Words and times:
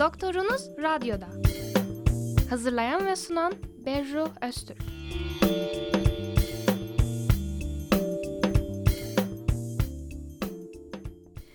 Doktorunuz 0.00 0.68
Radyo'da. 0.82 1.26
Hazırlayan 2.50 3.06
ve 3.06 3.16
sunan 3.16 3.52
Berru 3.86 4.28
Öztürk. 4.48 4.78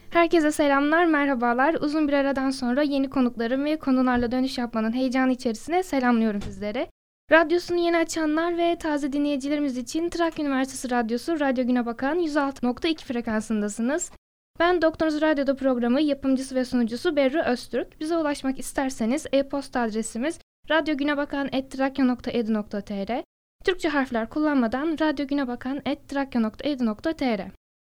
Herkese 0.10 0.52
selamlar, 0.52 1.06
merhabalar. 1.06 1.74
Uzun 1.74 2.08
bir 2.08 2.14
aradan 2.14 2.50
sonra 2.50 2.84
yeni 2.84 3.10
konuklarım 3.10 3.66
ve 3.66 3.80
konularla 3.80 4.32
dönüş 4.32 4.58
yapmanın 4.58 4.94
heyecanı 4.94 5.32
içerisine 5.32 5.84
selamlıyorum 5.84 6.42
sizlere. 6.42 6.88
Radyosunu 7.32 7.78
yeni 7.80 7.98
açanlar 7.98 8.58
ve 8.58 8.78
taze 8.78 9.14
dinleyicilerimiz 9.14 9.78
için 9.78 10.10
Trakya 10.10 10.46
Üniversitesi 10.46 10.92
Radyosu 10.92 11.40
Radyo 11.40 11.68
Güne 11.68 11.86
Bakan 11.86 12.20
106.2 12.20 12.98
frekansındasınız. 13.06 14.12
Ben 14.60 14.82
Doktorunuz 14.82 15.22
Radyo'da 15.22 15.56
programı 15.56 16.02
yapımcısı 16.02 16.56
ve 16.56 16.66
sunucusu 16.66 17.16
Berru 17.16 17.42
Öztürk. 17.42 18.00
Bize 18.00 18.18
ulaşmak 18.18 18.60
isterseniz 18.60 19.26
e-posta 19.32 19.80
adresimiz 19.80 20.40
radyogünebakan.edu.tr 20.70 23.24
Türkçe 23.66 23.90
harfler 23.90 24.30
kullanmadan 24.30 24.98
radyogünebakan.edu.tr 25.02 27.42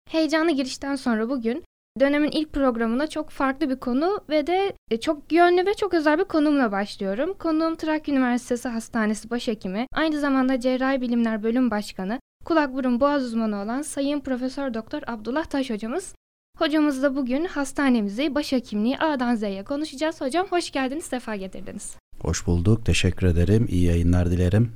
Heyecanlı 0.10 0.52
girişten 0.52 0.96
sonra 0.96 1.30
bugün 1.30 1.64
dönemin 2.00 2.32
ilk 2.32 2.54
programına 2.54 3.08
çok 3.08 3.30
farklı 3.30 3.70
bir 3.70 3.80
konu 3.80 4.20
ve 4.30 4.48
de 4.48 4.74
e, 4.92 5.00
çok 5.00 5.32
yönlü 5.32 5.66
ve 5.66 5.74
çok 5.74 5.94
özel 5.94 6.20
bir 6.20 6.24
konumla 6.24 6.72
başlıyorum. 6.72 7.34
Konuğum 7.34 7.76
Trakya 7.76 8.16
Üniversitesi 8.16 8.70
Hastanesi 8.70 9.30
Başhekimi, 9.30 9.88
aynı 9.94 10.20
zamanda 10.20 10.60
Cerrahi 10.60 11.02
Bilimler 11.02 11.44
Bölüm 11.44 11.72
Başkanı, 11.72 12.20
kulak 12.46 12.74
burun 12.74 13.00
boğaz 13.00 13.24
uzmanı 13.24 13.62
olan 13.62 13.82
Sayın 13.82 14.20
Profesör 14.20 14.74
Doktor 14.74 15.02
Abdullah 15.08 15.46
Taş 15.46 15.70
hocamız. 15.70 16.16
Hocamızla 16.58 17.16
bugün 17.16 17.46
hastanemizi, 17.46 18.36
başhekimliği 18.36 18.98
A'dan 18.98 19.36
Z'ye 19.36 19.64
konuşacağız. 19.64 20.22
Hocam 20.22 20.48
hoş 20.48 20.72
geldiniz, 20.72 21.06
sefa 21.06 21.36
getirdiniz. 21.36 21.98
Hoş 22.22 22.48
bulduk, 22.48 22.86
teşekkür 22.86 23.28
ederim. 23.28 23.68
İyi 23.70 23.86
yayınlar 23.86 24.32
dilerim. 24.32 24.74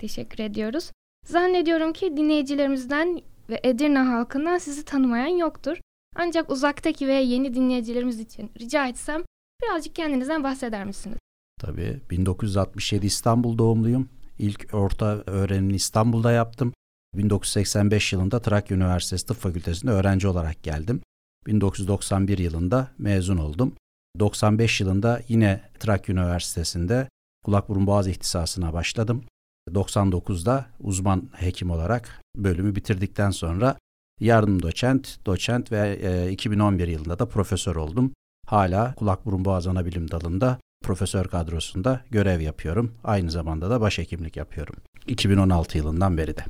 Teşekkür 0.00 0.38
ediyoruz. 0.38 0.90
Zannediyorum 1.26 1.92
ki 1.92 2.16
dinleyicilerimizden 2.16 3.20
ve 3.50 3.60
Edirne 3.64 3.98
halkından 3.98 4.58
sizi 4.58 4.84
tanımayan 4.84 5.36
yoktur. 5.36 5.76
Ancak 6.16 6.50
uzaktaki 6.50 7.08
ve 7.08 7.14
yeni 7.14 7.54
dinleyicilerimiz 7.54 8.20
için 8.20 8.50
rica 8.60 8.86
etsem 8.88 9.22
birazcık 9.62 9.94
kendinizden 9.94 10.44
bahseder 10.44 10.84
misiniz? 10.84 11.18
Tabii. 11.60 12.00
1967 12.10 13.06
İstanbul 13.06 13.58
doğumluyum. 13.58 14.08
İlk 14.38 14.74
orta 14.74 15.22
öğrenimini 15.26 15.76
İstanbul'da 15.76 16.32
yaptım. 16.32 16.72
1985 17.14 18.12
yılında 18.12 18.40
Trakya 18.40 18.76
Üniversitesi 18.76 19.26
Tıp 19.26 19.36
Fakültesi'nde 19.36 19.90
öğrenci 19.90 20.28
olarak 20.28 20.62
geldim. 20.62 21.00
1991 21.46 22.38
yılında 22.38 22.88
mezun 22.98 23.36
oldum. 23.36 23.72
95 24.18 24.80
yılında 24.80 25.20
yine 25.28 25.60
Trakya 25.78 26.12
Üniversitesi'nde 26.12 27.08
kulak 27.44 27.68
burun 27.68 27.86
boğaz 27.86 28.08
ihtisasına 28.08 28.72
başladım. 28.72 29.24
99'da 29.70 30.66
uzman 30.80 31.28
hekim 31.32 31.70
olarak 31.70 32.20
bölümü 32.36 32.76
bitirdikten 32.76 33.30
sonra 33.30 33.76
yardım 34.20 34.62
doçent, 34.62 35.18
doçent 35.26 35.72
ve 35.72 35.98
e, 36.02 36.30
2011 36.32 36.88
yılında 36.88 37.18
da 37.18 37.26
profesör 37.26 37.76
oldum. 37.76 38.12
Hala 38.46 38.94
kulak 38.94 39.26
burun 39.26 39.44
boğaz 39.44 39.66
ana 39.66 39.86
bilim 39.86 40.10
dalında 40.10 40.58
profesör 40.82 41.26
kadrosunda 41.26 42.00
görev 42.10 42.40
yapıyorum. 42.40 42.94
Aynı 43.04 43.30
zamanda 43.30 43.70
da 43.70 43.80
başhekimlik 43.80 44.36
yapıyorum. 44.36 44.74
2016 45.06 45.78
yılından 45.78 46.18
beri 46.18 46.36
de. 46.36 46.44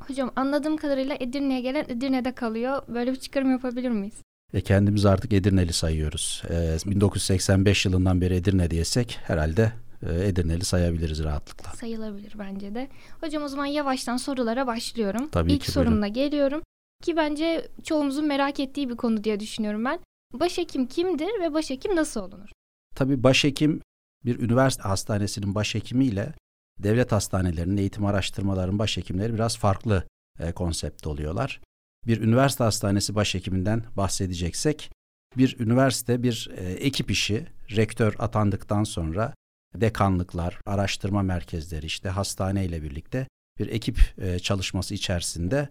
Hocam 0.00 0.30
anladığım 0.36 0.76
kadarıyla 0.76 1.16
Edirne'ye 1.20 1.60
gelen 1.60 1.84
Edirne'de 1.88 2.34
kalıyor. 2.34 2.82
Böyle 2.88 3.12
bir 3.12 3.16
çıkarım 3.16 3.50
yapabilir 3.50 3.90
miyiz? 3.90 4.14
E 4.52 4.60
kendimiz 4.60 5.06
artık 5.06 5.32
Edirneli 5.32 5.72
sayıyoruz. 5.72 6.42
E, 6.50 6.76
1985 6.86 7.84
yılından 7.86 8.20
beri 8.20 8.34
Edirne 8.34 8.70
diyesek 8.70 9.18
herhalde 9.22 9.72
e, 10.10 10.26
Edirneli 10.28 10.64
sayabiliriz 10.64 11.24
rahatlıkla. 11.24 11.70
Sayılabilir 11.72 12.32
bence 12.38 12.74
de. 12.74 12.88
Hocam 13.20 13.42
o 13.42 13.48
zaman 13.48 13.66
yavaştan 13.66 14.16
sorulara 14.16 14.66
başlıyorum. 14.66 15.28
Tabii 15.32 15.52
İlk 15.52 15.62
ki, 15.62 15.72
sorumla 15.72 15.92
buyurun. 16.00 16.12
geliyorum. 16.14 16.62
Ki 17.02 17.16
bence 17.16 17.68
çoğumuzun 17.84 18.26
merak 18.26 18.60
ettiği 18.60 18.88
bir 18.88 18.96
konu 18.96 19.24
diye 19.24 19.40
düşünüyorum 19.40 19.84
ben. 19.84 19.98
Başhekim 20.32 20.86
kimdir 20.86 21.40
ve 21.40 21.54
başhekim 21.54 21.96
nasıl 21.96 22.20
olunur? 22.20 22.48
Tabii 22.96 23.22
başhekim 23.22 23.80
bir 24.24 24.38
üniversite 24.38 24.82
hastanesinin 24.82 25.54
başhekimiyle 25.54 26.34
devlet 26.78 27.12
hastanelerinin 27.12 27.76
eğitim 27.76 28.06
araştırmaların 28.06 28.78
başhekimleri 28.78 29.34
biraz 29.34 29.58
farklı 29.58 30.04
e, 30.40 30.52
konsepte 30.52 31.08
oluyorlar. 31.08 31.60
Bir 32.06 32.20
üniversite 32.20 32.64
hastanesi 32.64 33.14
başhekiminden 33.14 33.84
bahsedeceksek 33.96 34.90
bir 35.36 35.60
üniversite 35.60 36.22
bir 36.22 36.50
e, 36.56 36.72
ekip 36.72 37.10
işi 37.10 37.46
rektör 37.76 38.14
atandıktan 38.18 38.84
sonra 38.84 39.34
dekanlıklar, 39.74 40.60
araştırma 40.66 41.22
merkezleri 41.22 41.86
işte 41.86 42.08
hastane 42.08 42.64
ile 42.64 42.82
birlikte 42.82 43.28
bir 43.58 43.68
ekip 43.68 44.14
e, 44.18 44.38
çalışması 44.38 44.94
içerisinde 44.94 45.68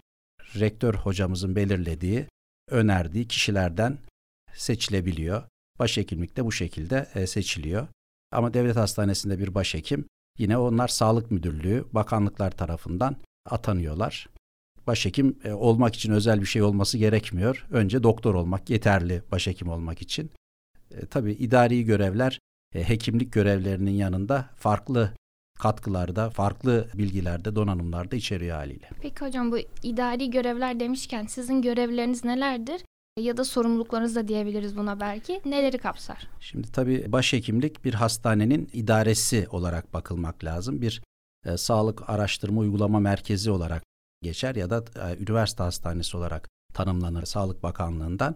rektör 0.55 0.93
hocamızın 0.93 1.55
belirlediği, 1.55 2.27
önerdiği 2.69 3.27
kişilerden 3.27 3.97
seçilebiliyor. 4.53 5.43
Başhekimlik 5.79 6.37
de 6.37 6.45
bu 6.45 6.51
şekilde 6.51 7.09
e, 7.15 7.27
seçiliyor. 7.27 7.87
Ama 8.31 8.53
devlet 8.53 8.75
hastanesinde 8.75 9.39
bir 9.39 9.55
başhekim 9.55 10.05
yine 10.37 10.57
onlar 10.57 10.87
sağlık 10.87 11.31
müdürlüğü, 11.31 11.85
bakanlıklar 11.91 12.51
tarafından 12.51 13.15
atanıyorlar. 13.45 14.27
Başhekim 14.87 15.37
e, 15.43 15.53
olmak 15.53 15.95
için 15.95 16.11
özel 16.11 16.41
bir 16.41 16.45
şey 16.45 16.61
olması 16.61 16.97
gerekmiyor. 16.97 17.65
Önce 17.71 18.03
doktor 18.03 18.35
olmak 18.35 18.69
yeterli 18.69 19.21
başhekim 19.31 19.69
olmak 19.69 20.01
için. 20.01 20.31
E, 20.91 21.05
tabii 21.05 21.31
idari 21.31 21.83
görevler 21.83 22.39
e, 22.75 22.89
hekimlik 22.89 23.33
görevlerinin 23.33 23.91
yanında 23.91 24.49
farklı 24.55 25.13
katkılarda, 25.59 26.29
farklı 26.29 26.87
bilgilerde, 26.93 27.55
donanımlarda 27.55 28.15
içeriyor 28.15 28.57
haliyle. 28.57 28.89
Peki 29.01 29.25
hocam 29.25 29.51
bu 29.51 29.57
idari 29.83 30.29
görevler 30.29 30.79
demişken 30.79 31.25
sizin 31.25 31.61
görevleriniz 31.61 32.25
nelerdir? 32.25 32.81
Ya 33.19 33.37
da 33.37 33.43
sorumluluklarınız 33.45 34.15
da 34.15 34.27
diyebiliriz 34.27 34.77
buna 34.77 34.99
belki. 34.99 35.41
Neleri 35.45 35.77
kapsar? 35.77 36.27
Şimdi 36.39 36.71
tabii 36.71 37.11
başhekimlik 37.11 37.85
bir 37.85 37.93
hastanenin 37.93 38.69
idaresi 38.73 39.47
olarak 39.51 39.93
bakılmak 39.93 40.43
lazım. 40.43 40.81
Bir 40.81 41.01
e, 41.45 41.57
sağlık 41.57 42.09
araştırma 42.09 42.61
uygulama 42.61 42.99
merkezi 42.99 43.51
olarak 43.51 43.83
geçer 44.23 44.55
ya 44.55 44.69
da 44.69 44.83
e, 44.95 45.17
üniversite 45.23 45.63
hastanesi 45.63 46.17
olarak 46.17 46.49
tanımlanır 46.73 47.25
Sağlık 47.25 47.63
Bakanlığı'ndan. 47.63 48.35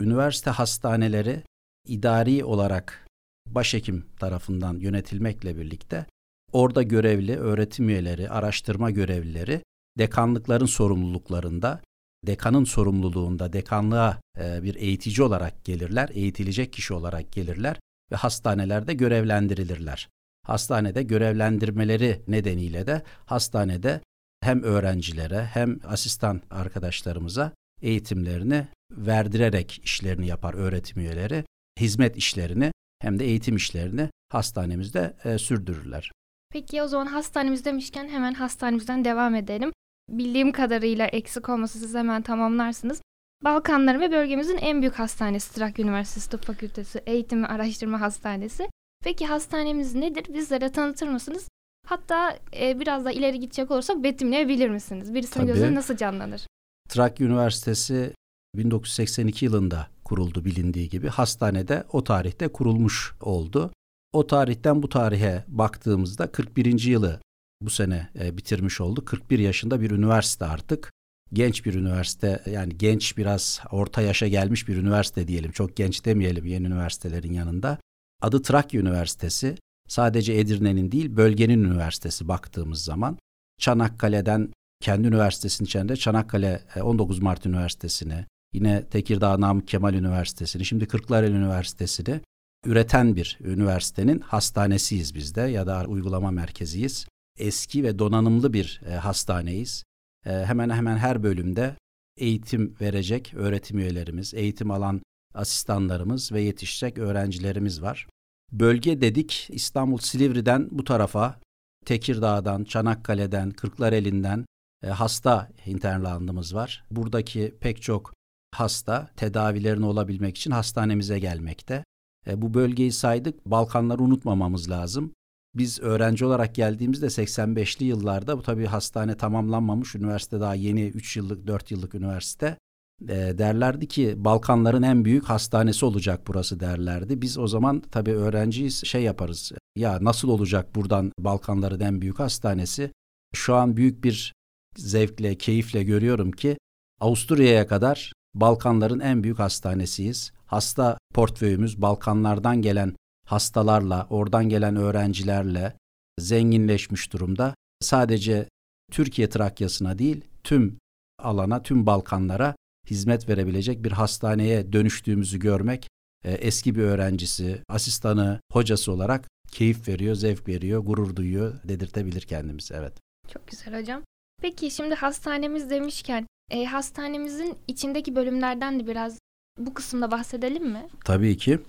Üniversite 0.00 0.50
hastaneleri 0.50 1.42
idari 1.86 2.44
olarak 2.44 3.08
başhekim 3.46 4.06
tarafından 4.20 4.78
yönetilmekle 4.78 5.56
birlikte 5.56 6.06
orada 6.52 6.82
görevli 6.82 7.36
öğretim 7.36 7.88
üyeleri, 7.88 8.30
araştırma 8.30 8.90
görevlileri 8.90 9.62
dekanlıkların 9.98 10.66
sorumluluklarında, 10.66 11.80
dekanın 12.26 12.64
sorumluluğunda 12.64 13.52
dekanlığa 13.52 14.20
e, 14.38 14.62
bir 14.62 14.74
eğitici 14.74 15.22
olarak 15.22 15.64
gelirler, 15.64 16.10
eğitilecek 16.12 16.72
kişi 16.72 16.94
olarak 16.94 17.32
gelirler 17.32 17.80
ve 18.12 18.16
hastanelerde 18.16 18.94
görevlendirilirler. 18.94 20.08
Hastanede 20.42 21.02
görevlendirmeleri 21.02 22.22
nedeniyle 22.28 22.86
de 22.86 23.02
hastanede 23.26 24.00
hem 24.40 24.62
öğrencilere 24.62 25.44
hem 25.44 25.78
asistan 25.84 26.42
arkadaşlarımıza 26.50 27.52
eğitimlerini 27.82 28.68
verdirerek 28.90 29.80
işlerini 29.84 30.26
yapar 30.26 30.54
öğretim 30.54 31.02
üyeleri. 31.02 31.44
Hizmet 31.80 32.16
işlerini 32.16 32.72
hem 32.98 33.18
de 33.18 33.24
eğitim 33.24 33.56
işlerini 33.56 34.10
hastanemizde 34.32 35.16
e, 35.24 35.38
sürdürürler. 35.38 36.12
Peki 36.52 36.82
o 36.82 36.88
zaman 36.88 37.06
hastanemiz 37.06 37.64
demişken 37.64 38.08
hemen 38.08 38.34
hastanemizden 38.34 39.04
devam 39.04 39.34
edelim. 39.34 39.72
Bildiğim 40.08 40.52
kadarıyla 40.52 41.06
eksik 41.06 41.48
olması 41.48 41.78
siz 41.78 41.94
hemen 41.94 42.22
tamamlarsınız. 42.22 43.02
Balkanların 43.44 44.00
ve 44.00 44.12
bölgemizin 44.12 44.56
en 44.56 44.80
büyük 44.80 44.98
hastanesi 44.98 45.54
Trakya 45.54 45.84
Üniversitesi 45.84 46.30
Tıp 46.30 46.44
Fakültesi 46.44 47.02
Eğitim 47.06 47.42
ve 47.42 47.46
Araştırma 47.46 48.00
Hastanesi. 48.00 48.68
Peki 49.04 49.26
hastanemiz 49.26 49.94
nedir? 49.94 50.34
Bizlere 50.34 50.72
tanıtır 50.72 51.08
mısınız? 51.08 51.48
Hatta 51.86 52.38
e, 52.60 52.80
biraz 52.80 53.04
da 53.04 53.12
ileri 53.12 53.40
gidecek 53.40 53.70
olursak 53.70 54.02
betimleyebilir 54.02 54.68
misiniz? 54.68 55.14
Birisinin 55.14 55.46
Tabii. 55.46 55.54
gözüne 55.54 55.74
nasıl 55.74 55.96
canlanır? 55.96 56.46
Trakya 56.88 57.26
Üniversitesi 57.26 58.12
1982 58.56 59.44
yılında 59.44 59.86
kuruldu 60.04 60.44
bilindiği 60.44 60.88
gibi. 60.88 61.08
Hastanede 61.08 61.84
o 61.92 62.04
tarihte 62.04 62.48
kurulmuş 62.48 63.14
oldu. 63.20 63.70
O 64.12 64.26
tarihten 64.26 64.82
bu 64.82 64.88
tarihe 64.88 65.44
baktığımızda 65.48 66.32
41. 66.32 66.82
yılı 66.82 67.20
bu 67.62 67.70
sene 67.70 68.08
e, 68.20 68.36
bitirmiş 68.36 68.80
oldu. 68.80 69.04
41 69.04 69.38
yaşında 69.38 69.80
bir 69.80 69.90
üniversite 69.90 70.44
artık. 70.44 70.92
Genç 71.32 71.66
bir 71.66 71.74
üniversite 71.74 72.42
yani 72.50 72.78
genç 72.78 73.16
biraz 73.16 73.60
orta 73.70 74.02
yaşa 74.02 74.28
gelmiş 74.28 74.68
bir 74.68 74.76
üniversite 74.76 75.28
diyelim. 75.28 75.52
Çok 75.52 75.76
genç 75.76 76.04
demeyelim 76.04 76.46
yeni 76.46 76.66
üniversitelerin 76.66 77.32
yanında. 77.32 77.78
Adı 78.22 78.42
Trakya 78.42 78.80
Üniversitesi. 78.80 79.56
Sadece 79.88 80.34
Edirne'nin 80.34 80.92
değil 80.92 81.16
bölgenin 81.16 81.64
üniversitesi 81.64 82.28
baktığımız 82.28 82.84
zaman. 82.84 83.18
Çanakkale'den 83.58 84.52
kendi 84.80 85.08
üniversitesinin 85.08 85.66
içinde 85.66 85.96
Çanakkale 85.96 86.62
e, 86.74 86.82
19 86.82 87.18
Mart 87.18 87.46
Üniversitesi'ni, 87.46 88.26
yine 88.52 88.84
Tekirdağ 88.84 89.40
Namık 89.40 89.68
Kemal 89.68 89.94
Üniversitesi'ni, 89.94 90.64
şimdi 90.64 90.86
Kırklareli 90.86 91.36
Üniversitesi'ni 91.36 92.20
üreten 92.66 93.16
bir 93.16 93.38
üniversitenin 93.40 94.20
hastanesiyiz 94.20 95.14
biz 95.14 95.34
de 95.34 95.40
ya 95.40 95.66
da 95.66 95.84
uygulama 95.86 96.30
merkeziyiz. 96.30 97.06
Eski 97.38 97.84
ve 97.84 97.98
donanımlı 97.98 98.52
bir 98.52 98.80
e, 98.86 98.94
hastaneyiz. 98.94 99.84
E, 100.26 100.30
hemen 100.30 100.70
hemen 100.70 100.96
her 100.96 101.22
bölümde 101.22 101.76
eğitim 102.16 102.76
verecek 102.80 103.32
öğretim 103.34 103.78
üyelerimiz, 103.78 104.34
eğitim 104.34 104.70
alan 104.70 105.00
asistanlarımız 105.34 106.32
ve 106.32 106.40
yetişecek 106.40 106.98
öğrencilerimiz 106.98 107.82
var. 107.82 108.06
Bölge 108.52 109.00
dedik 109.00 109.48
İstanbul 109.50 109.98
Silivri'den 109.98 110.68
bu 110.70 110.84
tarafa 110.84 111.40
Tekirdağ'dan, 111.84 112.64
Çanakkale'den, 112.64 113.50
Kırklareli'nden 113.50 114.46
e, 114.82 114.88
hasta 114.88 115.48
internalandımız 115.66 116.54
var. 116.54 116.84
Buradaki 116.90 117.54
pek 117.60 117.82
çok 117.82 118.12
hasta 118.54 119.10
tedavilerini 119.16 119.86
olabilmek 119.86 120.36
için 120.36 120.50
hastanemize 120.50 121.18
gelmekte. 121.18 121.84
E, 122.26 122.42
bu 122.42 122.54
bölgeyi 122.54 122.92
saydık. 122.92 123.46
Balkanları 123.46 124.02
unutmamamız 124.02 124.70
lazım. 124.70 125.12
Biz 125.54 125.80
öğrenci 125.80 126.24
olarak 126.24 126.54
geldiğimizde 126.54 127.06
85'li 127.06 127.84
yıllarda 127.84 128.38
bu 128.38 128.42
tabii 128.42 128.66
hastane 128.66 129.16
tamamlanmamış. 129.16 129.94
Üniversite 129.94 130.40
daha 130.40 130.54
yeni 130.54 130.86
3 130.86 131.16
yıllık 131.16 131.46
4 131.46 131.70
yıllık 131.70 131.94
üniversite. 131.94 132.58
E, 133.02 133.38
derlerdi 133.38 133.88
ki 133.88 134.14
Balkanların 134.16 134.82
en 134.82 135.04
büyük 135.04 135.24
hastanesi 135.24 135.84
olacak 135.86 136.20
burası 136.26 136.60
derlerdi. 136.60 137.22
Biz 137.22 137.38
o 137.38 137.46
zaman 137.46 137.80
tabii 137.80 138.12
öğrenciyiz 138.12 138.84
şey 138.84 139.02
yaparız. 139.02 139.52
Ya 139.76 139.98
nasıl 140.00 140.28
olacak 140.28 140.74
buradan 140.74 141.12
Balkanların 141.18 141.80
en 141.80 142.00
büyük 142.00 142.18
hastanesi? 142.18 142.92
Şu 143.34 143.54
an 143.54 143.76
büyük 143.76 144.04
bir 144.04 144.32
zevkle, 144.76 145.38
keyifle 145.38 145.82
görüyorum 145.82 146.32
ki 146.32 146.58
Avusturya'ya 147.00 147.66
kadar 147.66 148.12
Balkanların 148.34 149.00
en 149.00 149.22
büyük 149.22 149.38
hastanesiyiz. 149.38 150.32
Hasta 150.46 150.98
portföyümüz 151.14 151.82
Balkanlardan 151.82 152.62
gelen 152.62 152.96
hastalarla, 153.26 154.06
oradan 154.10 154.48
gelen 154.48 154.76
öğrencilerle 154.76 155.76
zenginleşmiş 156.18 157.12
durumda. 157.12 157.54
Sadece 157.80 158.48
Türkiye 158.92 159.28
Trakyası'na 159.28 159.98
değil, 159.98 160.24
tüm 160.44 160.78
alana, 161.22 161.62
tüm 161.62 161.86
Balkanlara 161.86 162.56
hizmet 162.90 163.28
verebilecek 163.28 163.84
bir 163.84 163.92
hastaneye 163.92 164.72
dönüştüğümüzü 164.72 165.38
görmek 165.38 165.88
e, 166.24 166.32
eski 166.32 166.74
bir 166.74 166.82
öğrencisi, 166.82 167.62
asistanı, 167.68 168.40
hocası 168.52 168.92
olarak 168.92 169.28
keyif 169.50 169.88
veriyor, 169.88 170.14
zevk 170.14 170.48
veriyor, 170.48 170.80
gurur 170.80 171.16
duyuyor 171.16 171.54
dedirtebilir 171.64 172.22
kendimizi. 172.22 172.74
Evet. 172.74 172.92
Çok 173.32 173.48
güzel 173.48 173.80
hocam. 173.80 174.02
Peki 174.42 174.70
şimdi 174.70 174.94
hastanemiz 174.94 175.70
demişken 175.70 176.26
e, 176.50 176.64
hastanemizin 176.64 177.58
içindeki 177.68 178.16
bölümlerden 178.16 178.80
de 178.80 178.86
biraz 178.86 179.18
bu 179.58 179.74
kısımda 179.74 180.10
bahsedelim 180.10 180.68
mi? 180.70 180.88
Tabii 181.04 181.36
ki. 181.36 181.60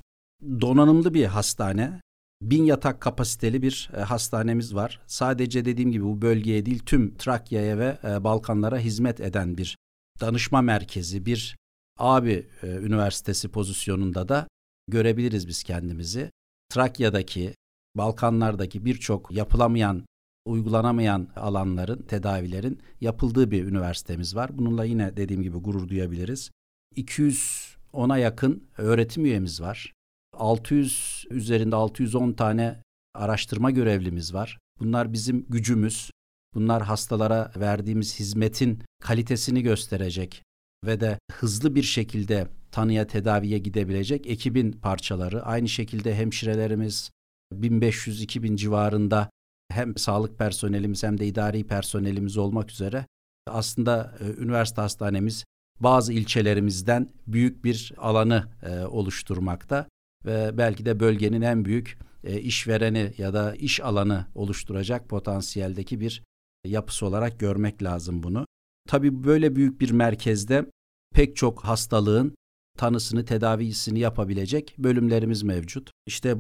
Donanımlı 0.62 1.14
bir 1.14 1.26
hastane. 1.26 2.02
Bin 2.42 2.64
yatak 2.64 3.02
kapasiteli 3.02 3.62
bir 3.62 3.90
e, 3.98 4.00
hastanemiz 4.00 4.76
var. 4.76 5.02
Sadece 5.08 5.66
dediğim 5.66 5.92
gibi 5.92 6.04
bu 6.04 6.22
bölgeye 6.22 6.66
değil 6.66 6.80
tüm 6.86 7.16
Trakya'ya 7.16 7.78
ve 7.78 7.98
e, 8.04 8.24
Balkanlara 8.24 8.80
hizmet 8.80 9.22
eden 9.22 9.58
bir 9.58 9.78
danışma 10.22 10.62
merkezi, 10.62 11.26
bir 11.26 11.58
abi 11.98 12.50
e, 12.64 12.68
üniversitesi 12.68 13.50
pozisyonunda 13.50 14.30
da 14.30 14.48
görebiliriz 14.88 15.48
biz 15.48 15.64
kendimizi. 15.64 16.32
Trakya'daki, 16.70 17.54
Balkanlardaki 17.96 18.86
birçok 18.86 19.32
yapılamayan 19.32 20.06
uygulanamayan 20.46 21.28
alanların, 21.36 22.02
tedavilerin 22.02 22.82
yapıldığı 23.02 23.52
bir 23.52 23.66
üniversitemiz 23.66 24.36
var. 24.36 24.58
Bununla 24.58 24.86
yine 24.86 25.18
dediğim 25.18 25.44
gibi 25.44 25.58
gurur 25.58 25.88
duyabiliriz. 25.88 26.52
210'a 26.96 28.18
yakın 28.18 28.64
öğretim 28.78 29.26
üyemiz 29.26 29.62
var. 29.62 29.94
600 30.34 31.26
üzerinde 31.30 31.76
610 31.76 32.34
tane 32.34 32.82
araştırma 33.16 33.72
görevlimiz 33.72 34.34
var. 34.34 34.58
Bunlar 34.80 35.14
bizim 35.14 35.46
gücümüz. 35.50 36.12
Bunlar 36.54 36.84
hastalara 36.84 37.52
verdiğimiz 37.58 38.20
hizmetin 38.20 38.84
kalitesini 39.02 39.62
gösterecek 39.62 40.44
ve 40.86 41.00
de 41.00 41.20
hızlı 41.32 41.76
bir 41.76 41.84
şekilde 41.84 42.48
tanıya 42.72 43.08
tedaviye 43.08 43.58
gidebilecek 43.58 44.28
ekibin 44.28 44.72
parçaları. 44.72 45.44
Aynı 45.44 45.70
şekilde 45.70 46.16
hemşirelerimiz 46.16 47.12
1500-2000 47.54 48.58
civarında 48.58 49.30
hem 49.72 49.98
sağlık 49.98 50.40
personelimiz 50.40 51.04
hem 51.04 51.18
de 51.18 51.28
idari 51.28 51.68
personelimiz 51.68 52.38
olmak 52.38 52.72
üzere 52.72 53.06
aslında 53.48 54.16
e, 54.20 54.42
üniversite 54.42 54.82
hastanemiz 54.82 55.46
bazı 55.80 56.14
ilçelerimizden 56.14 57.10
büyük 57.28 57.64
bir 57.64 57.94
alanı 57.98 58.48
e, 58.64 58.86
oluşturmakta 58.86 59.88
ve 60.26 60.58
belki 60.58 60.86
de 60.86 61.00
bölgenin 61.00 61.42
en 61.42 61.66
büyük 61.66 61.98
e, 62.24 62.42
işvereni 62.42 63.14
ya 63.18 63.34
da 63.34 63.56
iş 63.56 63.80
alanı 63.80 64.26
oluşturacak 64.36 65.10
potansiyeldeki 65.10 66.00
bir 66.00 66.24
yapısı 66.66 67.06
olarak 67.06 67.40
görmek 67.40 67.84
lazım 67.84 68.24
bunu. 68.24 68.46
Tabii 68.88 69.24
böyle 69.24 69.56
büyük 69.56 69.82
bir 69.82 69.92
merkezde 69.92 70.66
pek 71.14 71.36
çok 71.36 71.66
hastalığın 71.66 72.36
tanısını, 72.78 73.26
tedavisini 73.26 74.00
yapabilecek 74.00 74.76
bölümlerimiz 74.78 75.44
mevcut. 75.44 75.92
İşte 76.06 76.38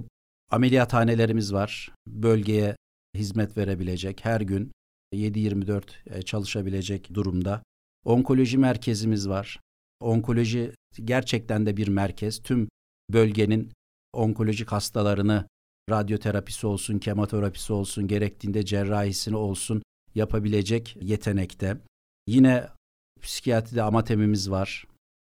ameliyathanelerimiz 0.51 1.53
var. 1.53 1.91
Bölgeye 2.07 2.75
hizmet 3.15 3.57
verebilecek, 3.57 4.25
her 4.25 4.41
gün 4.41 4.71
7-24 5.13 5.83
e, 6.05 6.21
çalışabilecek 6.21 7.13
durumda. 7.13 7.63
Onkoloji 8.05 8.57
merkezimiz 8.57 9.29
var. 9.29 9.59
Onkoloji 9.99 10.71
gerçekten 11.05 11.65
de 11.65 11.77
bir 11.77 11.87
merkez. 11.87 12.41
Tüm 12.41 12.69
bölgenin 13.13 13.71
onkolojik 14.13 14.71
hastalarını 14.71 15.47
radyoterapisi 15.89 16.67
olsun, 16.67 16.99
kemoterapisi 16.99 17.73
olsun, 17.73 18.07
gerektiğinde 18.07 18.65
cerrahisini 18.65 19.35
olsun 19.35 19.83
yapabilecek 20.17 20.97
yetenekte. 21.01 21.77
Yine 22.27 22.67
psikiyatride 23.21 23.83
amatemimiz 23.83 24.51
var. 24.51 24.87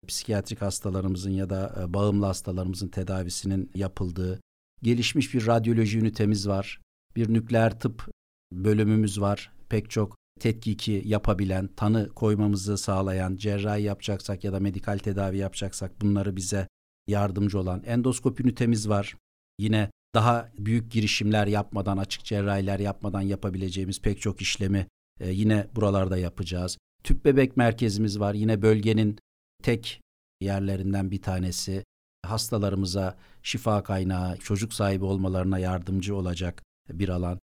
Psikiyatrik 0.08 0.62
hastalarımızın 0.62 1.32
ya 1.32 1.50
da 1.50 1.76
e, 1.82 1.94
bağımlı 1.94 2.26
hastalarımızın 2.26 2.88
tedavisinin 2.88 3.72
yapıldığı 3.76 4.42
gelişmiş 4.82 5.34
bir 5.34 5.48
radyoloji 5.48 6.00
ünitemiz 6.00 6.48
var 6.48 6.80
bir 7.16 7.34
nükleer 7.34 7.80
tıp 7.80 8.10
bölümümüz 8.54 9.22
var. 9.22 9.52
Pek 9.70 9.90
çok 9.90 10.18
tetkiki 10.40 11.02
yapabilen, 11.06 11.68
tanı 11.68 12.10
koymamızı 12.10 12.78
sağlayan, 12.78 13.36
cerrahi 13.36 13.84
yapacaksak 13.84 14.44
ya 14.44 14.54
da 14.54 14.60
medikal 14.60 14.98
tedavi 14.98 15.38
yapacaksak 15.38 16.02
bunları 16.02 16.36
bize 16.36 16.68
yardımcı 17.08 17.60
olan 17.60 17.84
endoskopi 17.84 18.44
ünitemiz 18.44 18.90
var. 18.90 19.16
Yine 19.60 19.92
daha 20.16 20.50
büyük 20.58 20.92
girişimler 20.92 21.48
yapmadan, 21.48 21.98
açık 21.98 22.24
cerrahiler 22.24 22.80
yapmadan 22.80 23.22
yapabileceğimiz 23.22 24.02
pek 24.02 24.22
çok 24.22 24.42
işlemi 24.42 24.88
e, 25.20 25.32
yine 25.32 25.68
buralarda 25.76 26.18
yapacağız. 26.18 26.78
Tüp 27.04 27.26
bebek 27.26 27.58
merkezimiz 27.58 28.20
var. 28.20 28.34
Yine 28.34 28.62
bölgenin 28.62 29.18
tek 29.64 30.02
yerlerinden 30.42 31.12
bir 31.12 31.22
tanesi. 31.22 31.84
Hastalarımıza 32.26 33.18
şifa 33.44 33.84
kaynağı, 33.84 34.38
çocuk 34.38 34.74
sahibi 34.74 35.06
olmalarına 35.06 35.60
yardımcı 35.60 36.16
olacak 36.16 36.64
bir 36.90 37.10
alan. 37.10 37.40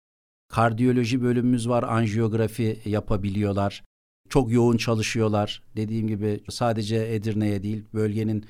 Kardiyoloji 0.49 1.23
bölümümüz 1.23 1.69
var, 1.69 1.83
anjiyografi 1.83 2.81
yapabiliyorlar. 2.85 3.85
Çok 4.29 4.53
yoğun 4.53 4.77
çalışıyorlar. 4.77 5.63
Dediğim 5.77 6.09
gibi 6.09 6.41
sadece 6.51 6.97
Edirne'ye 6.97 7.63
değil, 7.63 7.85
bölgenin 7.95 8.47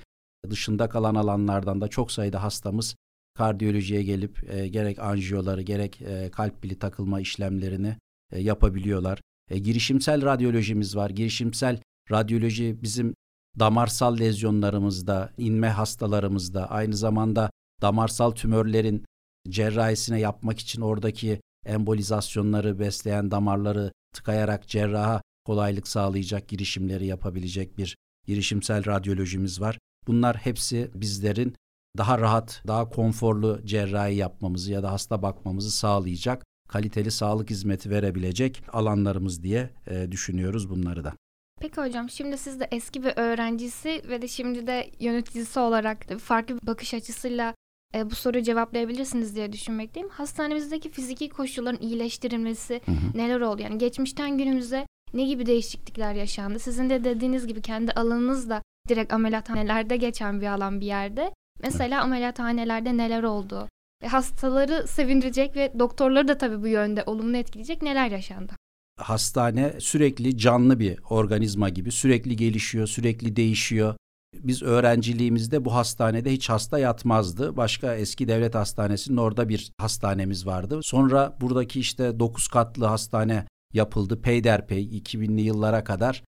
dışında 0.50 0.88
kalan 0.88 1.14
alanlardan 1.14 1.80
da 1.80 1.88
çok 1.88 2.12
sayıda 2.12 2.42
hastamız 2.42 2.96
kardiyolojiye 3.37 4.02
gelip 4.02 4.55
e, 4.55 4.69
gerek 4.69 4.99
anjiyoları 4.99 5.62
gerek 5.62 6.02
e, 6.02 6.31
kalp 6.31 6.62
bili 6.62 6.78
takılma 6.78 7.21
işlemlerini 7.21 7.97
e, 8.33 8.40
yapabiliyorlar. 8.40 9.21
E, 9.50 9.59
girişimsel 9.59 10.25
radyolojimiz 10.25 10.97
var. 10.97 11.11
Girişimsel 11.11 11.81
radyoloji 12.11 12.83
bizim 12.83 13.14
damarsal 13.59 14.19
lezyonlarımızda, 14.19 15.33
inme 15.38 15.69
hastalarımızda, 15.69 16.71
aynı 16.71 16.97
zamanda 16.97 17.50
damarsal 17.83 18.31
tümörlerin 18.31 19.05
cerrahisine 19.49 20.21
yapmak 20.21 20.59
için 20.59 20.81
oradaki 20.81 21.40
embolizasyonları 21.66 22.78
besleyen 22.78 23.31
damarları 23.31 23.93
tıkayarak 24.14 24.69
cerraha 24.69 25.23
kolaylık 25.45 25.88
sağlayacak 25.88 26.49
girişimleri 26.49 27.07
yapabilecek 27.07 27.78
bir 27.78 27.97
girişimsel 28.26 28.87
radyolojimiz 28.87 29.61
var. 29.61 29.78
Bunlar 30.07 30.37
hepsi 30.37 30.90
bizlerin 30.95 31.55
daha 31.98 32.18
rahat, 32.18 32.62
daha 32.66 32.88
konforlu 32.88 33.60
cerrahi 33.64 34.14
yapmamızı 34.14 34.72
ya 34.72 34.82
da 34.82 34.92
hasta 34.92 35.22
bakmamızı 35.22 35.70
sağlayacak, 35.70 36.44
kaliteli 36.68 37.10
sağlık 37.10 37.50
hizmeti 37.50 37.90
verebilecek 37.90 38.62
alanlarımız 38.72 39.42
diye 39.42 39.70
e, 39.86 40.12
düşünüyoruz 40.12 40.70
bunları 40.70 41.04
da. 41.04 41.12
Peki 41.60 41.80
hocam 41.80 42.10
şimdi 42.10 42.38
siz 42.38 42.60
de 42.60 42.68
eski 42.70 43.02
bir 43.02 43.12
öğrencisi 43.16 44.02
ve 44.08 44.22
de 44.22 44.28
şimdi 44.28 44.66
de 44.66 44.90
yöneticisi 45.00 45.60
olarak 45.60 46.06
farklı 46.18 46.62
bir 46.62 46.66
bakış 46.66 46.94
açısıyla 46.94 47.54
e, 47.94 48.10
bu 48.10 48.14
soruyu 48.14 48.44
cevaplayabilirsiniz 48.44 49.36
diye 49.36 49.52
düşünmekteyim. 49.52 50.08
Hastanemizdeki 50.08 50.90
fiziki 50.90 51.28
koşulların 51.28 51.80
iyileştirilmesi 51.80 52.80
hı 52.86 52.92
hı. 52.92 53.18
neler 53.18 53.40
oldu? 53.40 53.62
Yani 53.62 53.78
geçmişten 53.78 54.38
günümüze 54.38 54.86
ne 55.14 55.24
gibi 55.24 55.46
değişiklikler 55.46 56.14
yaşandı? 56.14 56.58
Sizin 56.58 56.90
de 56.90 57.04
dediğiniz 57.04 57.46
gibi 57.46 57.62
kendi 57.62 57.92
alanınız 57.92 58.50
da 58.50 58.62
direkt 58.88 59.12
ameliyathanelerde 59.12 59.96
geçen 59.96 60.40
bir 60.40 60.46
alan 60.46 60.80
bir 60.80 60.86
yerde. 60.86 61.32
Mesela 61.62 62.02
ameliyathanelerde 62.02 62.96
neler 62.96 63.22
oldu? 63.22 63.68
Ve 64.02 64.06
hastaları 64.06 64.88
sevindirecek 64.88 65.56
ve 65.56 65.72
doktorları 65.78 66.28
da 66.28 66.38
tabii 66.38 66.62
bu 66.62 66.68
yönde 66.68 67.04
olumlu 67.06 67.36
etkileyecek 67.36 67.82
neler 67.82 68.10
yaşandı? 68.10 68.52
Hastane 69.00 69.75
sürekli 69.78 70.38
canlı 70.38 70.80
bir 70.80 70.98
organizma 71.10 71.68
gibi 71.68 71.92
sürekli 71.92 72.36
gelişiyor, 72.36 72.86
sürekli 72.86 73.36
değişiyor. 73.36 73.94
Biz 74.34 74.62
öğrenciliğimizde 74.62 75.64
bu 75.64 75.75
hastanede 75.75 76.32
hiç 76.32 76.48
hasta 76.48 76.78
yatmazdı. 76.78 77.56
Başka 77.56 77.94
eski 77.94 78.28
devlet 78.28 78.54
hastanesinin 78.54 79.16
orada 79.16 79.48
bir 79.48 79.70
hastanemiz 79.78 80.46
vardı. 80.46 80.80
Sonra 80.82 81.36
buradaki 81.40 81.80
işte 81.80 82.20
9 82.20 82.48
katlı 82.48 82.86
hastane 82.86 83.46
yapıldı 83.72 84.22
peyderpey 84.22 84.84
2000'li 84.84 85.40
yıllara 85.40 85.84
kadar 85.84 86.25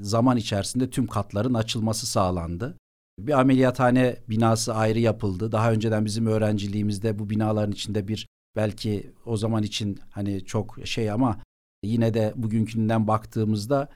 zaman 0.00 0.36
içerisinde 0.36 0.90
tüm 0.90 1.06
katların 1.06 1.54
açılması 1.54 2.06
sağlandı. 2.06 2.76
Bir 3.18 3.40
ameliyathane 3.40 4.16
binası 4.28 4.74
ayrı 4.74 4.98
yapıldı. 4.98 5.52
Daha 5.52 5.72
önceden 5.72 6.04
bizim 6.04 6.26
öğrenciliğimizde 6.26 7.18
bu 7.18 7.30
binaların 7.30 7.72
içinde 7.72 8.08
bir 8.08 8.26
belki 8.56 9.12
o 9.26 9.36
zaman 9.36 9.62
için 9.62 9.98
hani 10.10 10.44
çok 10.44 10.76
şey 10.84 11.10
ama 11.10 11.42
yine 11.82 12.14
de 12.14 12.32
bugünkünden 12.36 13.06
baktığımızda 13.06 13.88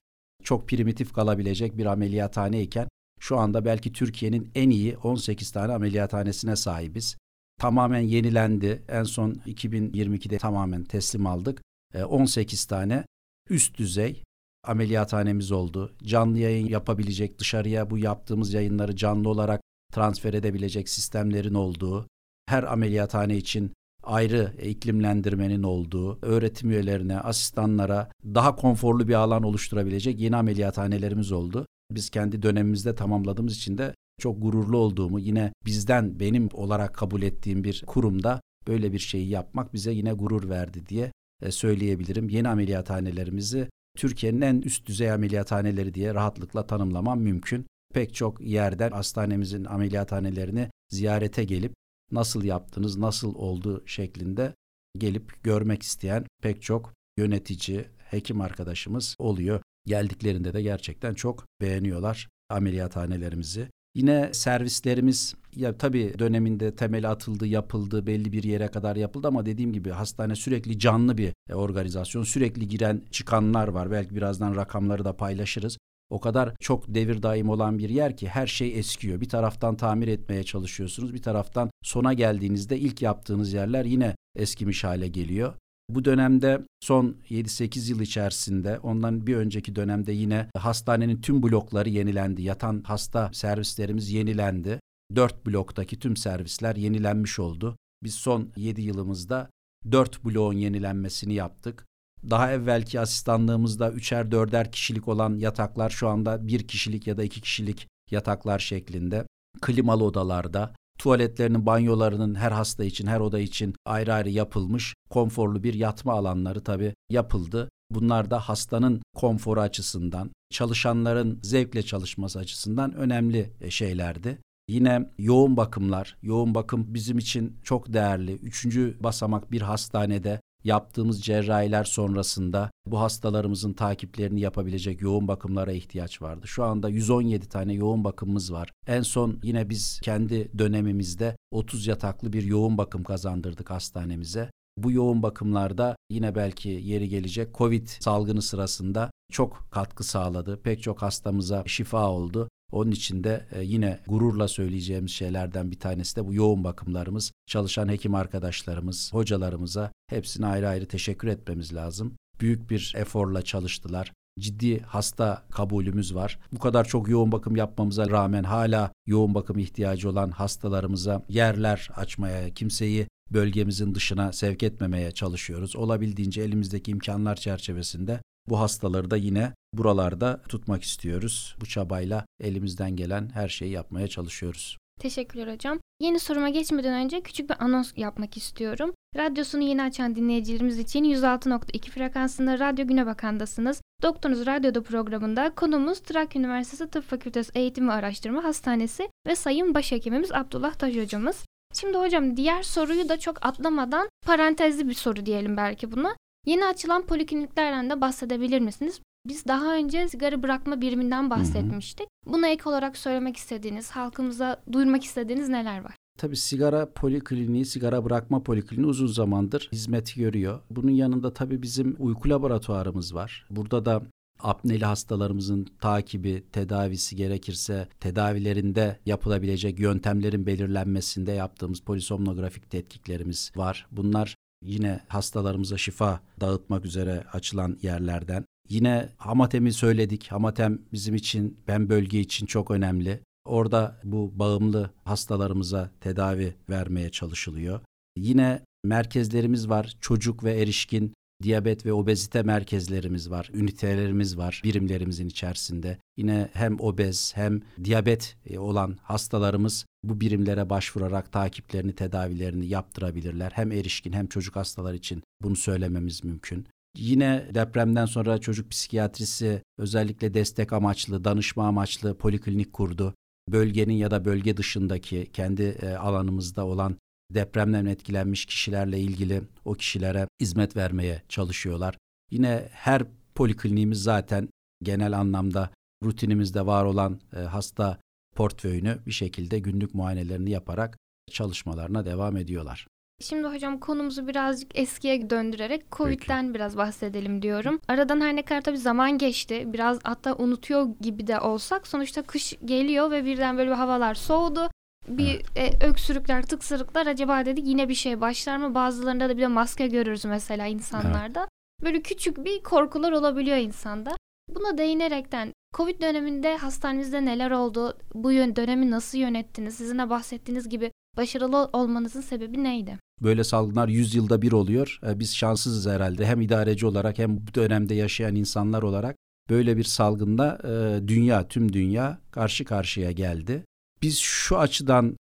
çok 0.45 0.69
primitif 0.69 1.13
kalabilecek 1.13 1.79
bir 1.79 1.87
ameliyathane 1.87 2.63
iken 2.63 2.89
şu 3.21 3.39
anda 3.39 3.65
belki 3.65 3.93
Türkiye'nin 3.93 4.51
en 4.55 4.71
iyi 4.71 4.97
18 4.97 5.51
tane 5.51 5.73
ameliyathanesine 5.73 6.57
sahibiz. 6.57 7.17
Tamamen 7.61 8.01
yenilendi. 8.01 8.83
En 8.89 9.03
son 9.03 9.35
2022'de 9.35 10.39
tamamen 10.39 10.85
teslim 10.85 11.27
aldık. 11.27 11.63
18 12.09 12.65
ee, 12.65 12.69
tane 12.69 13.05
üst 13.51 13.79
düzey 13.79 14.23
ameliyathanemiz 14.69 15.53
oldu. 15.53 15.95
Canlı 16.05 16.39
yayın 16.39 16.67
yapabilecek, 16.67 17.39
dışarıya 17.39 17.91
bu 17.91 17.99
yaptığımız 17.99 18.55
yayınları 18.55 18.97
canlı 18.97 19.29
olarak 19.29 19.61
transfer 19.93 20.35
edebilecek 20.35 20.89
sistemlerin 20.89 21.55
olduğu, 21.55 22.07
her 22.47 22.63
ameliyathane 22.63 23.37
için 23.37 23.73
ayrı 24.03 24.53
iklimlendirmenin 24.63 25.63
olduğu, 25.63 26.19
öğretim 26.23 26.71
üyelerine, 26.71 27.21
asistanlara 27.21 28.11
daha 28.25 28.57
konforlu 28.57 29.09
bir 29.09 29.15
alan 29.15 29.43
oluşturabilecek 29.43 30.21
yeni 30.21 30.37
ameliyathanelerimiz 30.37 31.33
oldu. 31.33 31.67
Biz 31.91 32.11
kendi 32.11 32.43
dönemimizde 32.43 32.95
tamamladığımız 32.95 33.57
için 33.57 33.79
de 33.79 33.95
çok 34.21 34.43
gururlu 34.43 34.79
olduğumu, 34.79 35.19
yine 35.21 35.53
bizden 35.67 36.21
benim 36.21 36.49
olarak 36.53 36.95
kabul 36.95 37.23
ettiğim 37.23 37.65
bir 37.65 37.85
kurumda 37.87 38.41
böyle 38.67 38.93
bir 38.93 38.99
şeyi 38.99 39.29
yapmak 39.29 39.75
bize 39.75 39.93
yine 39.93 40.13
gurur 40.13 40.49
verdi 40.49 40.87
diye 40.87 41.13
e, 41.43 41.51
söyleyebilirim. 41.51 42.29
Yeni 42.29 42.49
ameliyathanelerimizi 42.49 43.69
Türkiye'nin 43.97 44.41
en 44.41 44.61
üst 44.61 44.87
düzey 44.87 45.13
ameliyathaneleri 45.13 45.95
diye 45.95 46.15
rahatlıkla 46.15 46.67
tanımlamam 46.67 47.21
mümkün. 47.21 47.67
Pek 47.95 48.15
çok 48.15 48.41
yerden 48.41 48.91
hastanemizin 48.91 49.65
ameliyathanelerini 49.65 50.71
ziyarete 50.91 51.45
gelip 51.45 51.73
nasıl 52.11 52.45
yaptınız, 52.45 52.97
nasıl 52.97 53.35
oldu 53.35 53.83
şeklinde 53.87 54.55
gelip 54.99 55.45
görmek 55.45 55.83
isteyen 55.83 56.25
pek 56.43 56.63
çok 56.63 56.93
yönetici, 57.19 57.85
hekim 57.99 58.41
arkadaşımız 58.41 59.15
oluyor. 59.19 59.61
Geldiklerinde 59.87 60.53
de 60.53 60.63
gerçekten 60.63 61.15
çok 61.15 61.47
beğeniyorlar 61.61 62.29
ameliyathanelerimizi. 62.51 63.69
Yine 63.95 64.31
servislerimiz 64.33 65.35
ya 65.57 65.79
tabii 65.79 66.15
döneminde 66.19 66.77
temeli 66.77 67.09
atıldı, 67.09 67.47
yapıldı, 67.47 68.07
belli 68.07 68.33
bir 68.33 68.43
yere 68.43 68.69
kadar 68.69 68.97
yapıldı 68.97 69.29
ama 69.29 69.47
dediğim 69.47 69.73
gibi 69.73 69.91
hastane 69.91 70.37
sürekli 70.37 70.79
canlı 70.79 71.19
bir 71.19 71.33
e, 71.51 71.55
organizasyon. 71.55 72.23
Sürekli 72.23 72.69
giren 72.69 73.03
çıkanlar 73.11 73.69
var. 73.69 73.91
Belki 73.91 74.15
birazdan 74.15 74.57
rakamları 74.57 75.05
da 75.05 75.17
paylaşırız. 75.17 75.79
O 76.11 76.21
kadar 76.21 76.55
çok 76.61 76.95
devir 76.95 77.23
daim 77.23 77.49
olan 77.49 77.79
bir 77.79 77.89
yer 77.89 78.17
ki 78.17 78.29
her 78.29 78.47
şey 78.47 78.79
eskiyor. 78.79 79.21
Bir 79.21 79.29
taraftan 79.29 79.77
tamir 79.77 80.09
etmeye 80.09 80.45
çalışıyorsunuz. 80.45 81.15
Bir 81.15 81.23
taraftan 81.23 81.71
sona 81.83 82.13
geldiğinizde 82.13 82.79
ilk 82.79 83.03
yaptığınız 83.03 83.53
yerler 83.53 83.85
yine 83.85 84.17
eskimiş 84.37 84.85
hale 84.85 85.09
geliyor. 85.09 85.55
Bu 85.89 86.05
dönemde 86.05 86.61
son 86.81 87.17
7-8 87.31 87.91
yıl 87.91 88.01
içerisinde 88.01 88.79
ondan 88.79 89.27
bir 89.27 89.37
önceki 89.37 89.77
dönemde 89.77 90.13
yine 90.13 90.49
hastanenin 90.57 91.21
tüm 91.21 91.43
blokları 91.43 91.89
yenilendi. 91.89 92.43
Yatan 92.43 92.83
hasta 92.87 93.31
servislerimiz 93.33 94.11
yenilendi. 94.11 94.81
Dört 95.15 95.47
bloktaki 95.47 95.99
tüm 95.99 96.17
servisler 96.17 96.77
yenilenmiş 96.77 97.39
oldu. 97.39 97.77
Biz 98.03 98.15
son 98.15 98.53
7 98.57 98.83
yılımızda 98.83 99.51
dört 99.93 100.25
bloğun 100.25 100.53
yenilenmesini 100.53 101.35
yaptık. 101.35 101.87
Daha 102.31 102.53
evvelki 102.53 103.01
asistanlığımızda 103.01 103.91
üçer 103.91 104.31
dörder 104.31 104.73
kişilik 104.73 105.09
olan 105.09 105.39
yataklar 105.39 105.91
şu 105.91 106.09
anda 106.09 106.49
bir 106.49 106.69
kişilik 106.69 107.07
ya 107.07 107.17
da 107.17 107.25
iki 107.25 107.41
kişilik 107.41 107.89
yataklar 108.11 108.59
şeklinde. 108.59 109.27
Klimalı 109.61 110.05
odalarda 110.05 110.75
Tuvaletlerinin, 110.99 111.67
banyolarının 111.67 112.35
her 112.35 112.53
hasta 112.53 112.85
için, 112.85 113.07
her 113.07 113.21
oda 113.21 113.39
için 113.39 113.75
ayrı 113.87 114.15
ayrı 114.15 114.31
yapılmış 114.31 114.95
konforlu 115.11 115.63
bir 115.63 115.75
yatma 115.75 116.13
alanları 116.13 116.65
tabii 116.65 116.95
yapıldı. 117.11 117.69
Bunlar 117.91 118.31
da 118.31 118.41
hastanın 118.41 119.03
konforu 119.15 119.61
açısından, 119.61 120.31
çalışanların 120.51 121.41
zevkle 121.43 121.83
çalışması 121.83 122.39
açısından 122.39 122.95
önemli 122.95 123.53
e, 123.61 123.71
şeylerdi. 123.71 124.39
Yine 124.69 125.11
yoğun 125.19 125.57
bakımlar, 125.57 126.17
yoğun 126.23 126.55
bakım 126.55 126.95
bizim 126.95 127.19
için 127.19 127.57
çok 127.63 127.93
değerli. 127.93 128.33
Üçüncü 128.33 128.97
basamak 129.01 129.53
bir 129.53 129.61
hastanede 129.61 130.41
yaptığımız 130.65 131.23
cerrahiler 131.23 131.85
sonrasında 131.85 132.71
bu 132.87 133.01
hastalarımızın 133.01 133.73
takiplerini 133.73 134.41
yapabilecek 134.41 135.01
yoğun 135.01 135.29
bakımlara 135.29 135.73
ihtiyaç 135.73 136.23
vardı. 136.23 136.47
Şu 136.47 136.65
anda 136.65 136.89
117 136.89 137.49
tane 137.49 137.73
yoğun 137.73 138.05
bakımımız 138.05 138.53
var. 138.53 138.73
En 138.87 139.03
son 139.03 139.39
yine 139.43 139.71
biz 139.71 140.01
kendi 140.03 140.59
dönemimizde 140.59 141.37
30 141.51 141.87
yataklı 141.87 142.33
bir 142.33 142.43
yoğun 142.43 142.79
bakım 142.79 143.05
kazandırdık 143.05 143.71
hastanemize. 143.71 144.51
Bu 144.79 144.93
yoğun 144.93 145.23
bakımlarda 145.23 145.97
yine 146.11 146.35
belki 146.35 146.69
yeri 146.69 147.09
gelecek 147.09 147.55
Covid 147.55 147.87
salgını 147.87 148.43
sırasında 148.43 149.11
çok 149.33 149.69
katkı 149.71 150.05
sağladı. 150.05 150.61
Pek 150.63 150.83
çok 150.83 151.03
hastamıza 151.03 151.63
şifa 151.67 152.11
oldu. 152.11 152.49
Onun 152.73 152.91
için 152.91 153.25
de 153.25 153.47
e, 153.53 153.63
yine 153.63 154.01
gururla 154.07 154.49
söyleyeceğimiz 154.49 155.11
şeylerden 155.11 155.71
bir 155.71 155.79
tanesi 155.79 156.17
de 156.17 156.27
bu 156.27 156.35
yoğun 156.35 156.65
bakımlarımız. 156.65 157.33
Çalışan 157.47 157.89
hekim 157.89 158.15
arkadaşlarımız, 158.15 159.13
hocalarımıza 159.13 159.93
hepsine 160.09 160.47
ayrı 160.47 160.69
ayrı 160.69 160.87
teşekkür 160.87 161.29
etmemiz 161.29 161.75
lazım. 161.75 162.15
Büyük 162.41 162.71
bir 162.71 162.93
eforla 162.97 163.43
çalıştılar 163.43 164.13
ciddi 164.39 164.81
hasta 164.81 165.43
kabulümüz 165.51 166.15
var. 166.15 166.39
Bu 166.53 166.59
kadar 166.59 166.85
çok 166.85 167.09
yoğun 167.09 167.33
bakım 167.33 167.57
yapmamıza 167.57 168.11
rağmen 168.11 168.45
hala 168.45 168.93
yoğun 169.07 169.35
bakım 169.35 169.59
ihtiyacı 169.59 170.11
olan 170.11 170.31
hastalarımıza 170.31 171.23
yerler 171.29 171.91
açmaya, 171.97 172.51
kimseyi 172.55 173.09
bölgemizin 173.31 173.95
dışına 173.95 174.33
sevk 174.33 174.63
etmemeye 174.63 175.11
çalışıyoruz. 175.11 175.77
Olabildiğince 175.77 176.43
elimizdeki 176.43 176.91
imkanlar 176.91 177.37
çerçevesinde 177.37 178.21
bu 178.49 178.61
hastaları 178.61 179.11
da 179.11 179.17
yine 179.17 179.53
buralarda 179.73 180.43
tutmak 180.49 180.83
istiyoruz. 180.83 181.57
Bu 181.61 181.67
çabayla 181.67 182.27
elimizden 182.41 182.97
gelen 182.97 183.31
her 183.35 183.49
şeyi 183.49 183.73
yapmaya 183.73 184.09
çalışıyoruz. 184.09 184.77
Teşekkürler 185.01 185.55
hocam. 185.55 185.79
Yeni 186.01 186.21
soruma 186.21 186.49
geçmeden 186.49 187.05
önce 187.05 187.21
küçük 187.21 187.51
bir 187.51 187.65
anons 187.65 187.93
yapmak 187.97 188.37
istiyorum. 188.37 188.95
Radyosunu 189.17 189.63
yeni 189.63 189.83
açan 189.83 190.15
dinleyicilerimiz 190.15 190.79
için 190.79 191.05
106.2 191.05 191.91
frekansında 191.91 192.59
Radyo 192.59 192.87
Güne 192.87 193.07
Bakan'dasınız. 193.07 193.83
Doktorunuz 194.03 194.47
Radyo'da 194.47 194.83
programında 194.83 195.55
konumuz 195.55 196.01
Trakya 196.01 196.41
Üniversitesi 196.41 196.91
Tıp 196.91 197.05
Fakültesi 197.05 197.51
Eğitim 197.55 197.89
ve 197.89 197.93
Araştırma 197.93 198.45
Hastanesi 198.45 199.09
ve 199.27 199.37
Sayın 199.37 199.75
Başhekimimiz 199.75 200.33
Abdullah 200.33 200.75
Taş 200.75 200.97
hocamız. 200.97 201.45
Şimdi 201.75 201.99
hocam 201.99 202.37
diğer 202.37 202.63
soruyu 202.63 203.09
da 203.09 203.19
çok 203.19 203.47
atlamadan 203.47 204.09
parantezli 204.27 204.89
bir 204.89 204.95
soru 204.95 205.27
diyelim 205.27 205.57
belki 205.57 205.93
buna. 205.93 206.17
Yeni 206.47 206.65
açılan 206.65 207.07
polikliniklerden 207.07 207.91
de 207.91 208.01
bahsedebilir 208.01 208.61
misiniz? 208.61 209.01
Biz 209.27 209.47
daha 209.47 209.75
önce 209.75 210.09
sigara 210.09 210.43
bırakma 210.43 210.81
biriminden 210.81 211.31
bahsetmiştik. 211.31 212.07
Hı 212.25 212.31
hı. 212.31 212.35
Buna 212.35 212.49
ek 212.49 212.63
olarak 212.69 212.97
söylemek 212.97 213.37
istediğiniz, 213.37 213.91
halkımıza 213.91 214.63
duyurmak 214.73 215.05
istediğiniz 215.05 215.49
neler 215.49 215.85
var? 215.85 215.95
Tabii 216.19 216.37
sigara 216.37 216.93
polikliniği, 216.93 217.65
sigara 217.65 218.05
bırakma 218.05 218.43
polikliniği 218.43 218.87
uzun 218.87 219.07
zamandır 219.07 219.69
hizmet 219.73 220.15
görüyor. 220.17 220.61
Bunun 220.71 220.91
yanında 220.91 221.33
tabii 221.33 221.63
bizim 221.63 221.97
uyku 221.99 222.29
laboratuvarımız 222.29 223.15
var. 223.15 223.47
Burada 223.51 223.85
da 223.85 224.03
apneli 224.41 224.85
hastalarımızın 224.85 225.67
takibi, 225.81 226.45
tedavisi 226.53 227.17
gerekirse 227.17 227.89
tedavilerinde 228.01 228.99
yapılabilecek 229.07 229.81
yöntemlerin 229.81 230.47
belirlenmesinde 230.47 231.33
yaptığımız 231.33 231.81
polisomnografik 231.81 232.71
tetkiklerimiz 232.71 233.53
var. 233.57 233.87
Bunlar 233.91 234.37
yine 234.63 235.01
hastalarımıza 235.09 235.79
şifa 235.79 236.21
dağıtmak 236.41 236.85
üzere 236.85 237.25
açılan 237.33 237.79
yerlerden. 237.83 238.45
Yine 238.69 239.09
Hamatem'i 239.17 239.73
söyledik. 239.73 240.29
Hamatem 240.29 240.79
bizim 240.93 241.15
için, 241.15 241.61
ben 241.69 241.89
bölge 241.89 242.21
için 242.21 242.47
çok 242.47 242.71
önemli. 242.71 243.21
Orada 243.45 244.01
bu 244.05 244.39
bağımlı 244.39 244.91
hastalarımıza 245.05 245.91
tedavi 246.01 246.55
vermeye 246.69 247.11
çalışılıyor. 247.11 247.81
Yine 248.17 248.63
merkezlerimiz 248.85 249.69
var. 249.69 249.97
Çocuk 250.01 250.45
ve 250.45 250.61
erişkin 250.61 251.15
diyabet 251.43 251.87
ve 251.87 251.93
obezite 251.93 252.43
merkezlerimiz 252.43 253.31
var, 253.31 253.51
ünitelerimiz 253.55 254.39
var 254.39 254.61
birimlerimizin 254.65 255.29
içerisinde. 255.29 255.99
Yine 256.17 256.49
hem 256.53 256.81
obez 256.81 257.33
hem 257.37 257.61
diyabet 257.85 258.37
e, 258.47 258.59
olan 258.59 258.99
hastalarımız 259.03 259.87
bu 260.05 260.21
birimlere 260.21 260.71
başvurarak 260.71 261.33
takiplerini, 261.33 261.93
tedavilerini 261.93 262.67
yaptırabilirler. 262.67 263.53
Hem 263.55 263.73
erişkin 263.73 264.13
hem 264.13 264.27
çocuk 264.27 264.57
hastalar 264.57 264.95
için 264.95 265.23
bunu 265.43 265.57
söylememiz 265.57 266.25
mümkün. 266.25 266.67
Yine 266.97 267.47
depremden 267.55 268.07
sonra 268.07 268.39
çocuk 268.39 268.71
psikiyatrisi 268.71 269.63
özellikle 269.79 270.35
destek 270.35 270.73
amaçlı, 270.73 271.25
danışma 271.25 271.67
amaçlı 271.67 272.19
poliklinik 272.19 272.73
kurdu. 272.73 273.15
Bölgenin 273.49 273.95
ya 273.95 274.11
da 274.11 274.25
bölge 274.25 274.57
dışındaki 274.57 275.31
kendi 275.33 275.63
e, 275.63 275.95
alanımızda 275.95 276.67
olan 276.67 276.97
depremden 277.35 277.87
etkilenmiş 277.87 278.47
kişilerle 278.47 279.01
ilgili 279.01 279.43
o 279.65 279.75
kişilere 279.75 280.29
hizmet 280.41 280.77
vermeye 280.77 281.23
çalışıyorlar. 281.29 281.97
Yine 282.31 282.69
her 282.73 283.03
polikliniğimiz 283.35 284.03
zaten 284.03 284.49
genel 284.83 285.19
anlamda 285.19 285.71
rutinimizde 286.05 286.67
var 286.67 286.85
olan 286.85 287.21
e, 287.37 287.39
hasta 287.39 287.99
portföyünü 288.35 288.99
bir 289.07 289.13
şekilde 289.13 289.59
günlük 289.59 289.95
muayenelerini 289.95 290.51
yaparak 290.51 290.99
çalışmalarına 291.31 292.07
devam 292.07 292.37
ediyorlar. 292.37 292.87
Şimdi 293.21 293.49
hocam 293.49 293.81
konumuzu 293.81 294.29
birazcık 294.29 294.79
eskiye 294.79 295.31
döndürerek 295.31 295.93
Covid'den 295.93 296.47
Peki. 296.47 296.55
biraz 296.55 296.77
bahsedelim 296.77 297.43
diyorum. 297.43 297.81
Aradan 297.89 298.21
her 298.21 298.37
ne 298.37 298.43
kadar 298.45 298.61
tabii 298.61 298.79
zaman 298.79 299.19
geçti. 299.19 299.65
Biraz 299.67 299.99
hatta 300.05 300.37
unutuyor 300.37 300.89
gibi 301.01 301.27
de 301.27 301.41
olsak 301.41 301.87
sonuçta 301.87 302.23
kış 302.23 302.55
geliyor 302.65 303.11
ve 303.11 303.25
birden 303.25 303.59
böyle 303.59 303.75
havalar 303.75 304.15
soğudu. 304.15 304.69
Bir 305.09 305.43
evet. 305.57 305.83
e, 305.83 305.87
öksürükler, 305.87 306.43
tıksırıklar 306.43 307.07
acaba 307.07 307.47
dedik 307.47 307.67
yine 307.67 307.89
bir 307.89 307.95
şey 307.95 308.21
başlar 308.21 308.57
mı? 308.57 308.75
Bazılarında 308.75 309.29
da 309.29 309.37
bir 309.37 309.43
de 309.43 309.47
maske 309.47 309.87
görürüz 309.87 310.25
mesela 310.25 310.67
insanlarda. 310.67 311.41
Evet. 311.41 311.51
Böyle 311.83 312.03
küçük 312.03 312.45
bir 312.45 312.63
korkular 312.63 313.13
olabiliyor 313.13 313.57
insanda. 313.57 314.17
Buna 314.49 314.79
değinerekten 314.79 315.53
Covid 315.75 316.03
döneminde 316.03 316.57
hastanenizde 316.57 317.25
neler 317.25 317.51
oldu? 317.51 317.99
Bu 318.15 318.33
yön 318.33 318.57
dönemi 318.57 318.91
nasıl 318.91 319.19
yönettiniz? 319.19 319.75
Sizin 319.75 319.99
de 319.99 320.11
bahsettiğiniz 320.11 320.69
gibi 320.69 320.93
başarılı 321.17 321.71
olmanızın 321.73 322.21
sebebi 322.21 322.65
neydi? 322.65 322.99
Böyle 323.23 323.45
salgınlar 323.45 323.89
100 323.89 324.15
yılda 324.15 324.43
bir 324.43 324.53
oluyor. 324.53 325.01
Ee, 325.07 325.21
biz 325.21 325.37
şanssızız 325.37 325.93
herhalde. 325.93 326.27
Hem 326.27 326.41
idareci 326.41 326.87
olarak 326.87 327.19
hem 327.19 327.37
bu 327.37 327.55
dönemde 327.55 327.95
yaşayan 327.95 328.35
insanlar 328.35 328.83
olarak 328.83 329.17
böyle 329.51 329.77
bir 329.77 329.85
salgında 329.85 330.59
e, 330.65 331.09
dünya, 331.09 331.49
tüm 331.49 331.73
dünya 331.73 332.19
karşı 332.31 332.65
karşıya 332.65 333.13
geldi. 333.13 333.65
Biz 334.03 334.19
şu 334.19 334.59
açıdan 334.59 335.17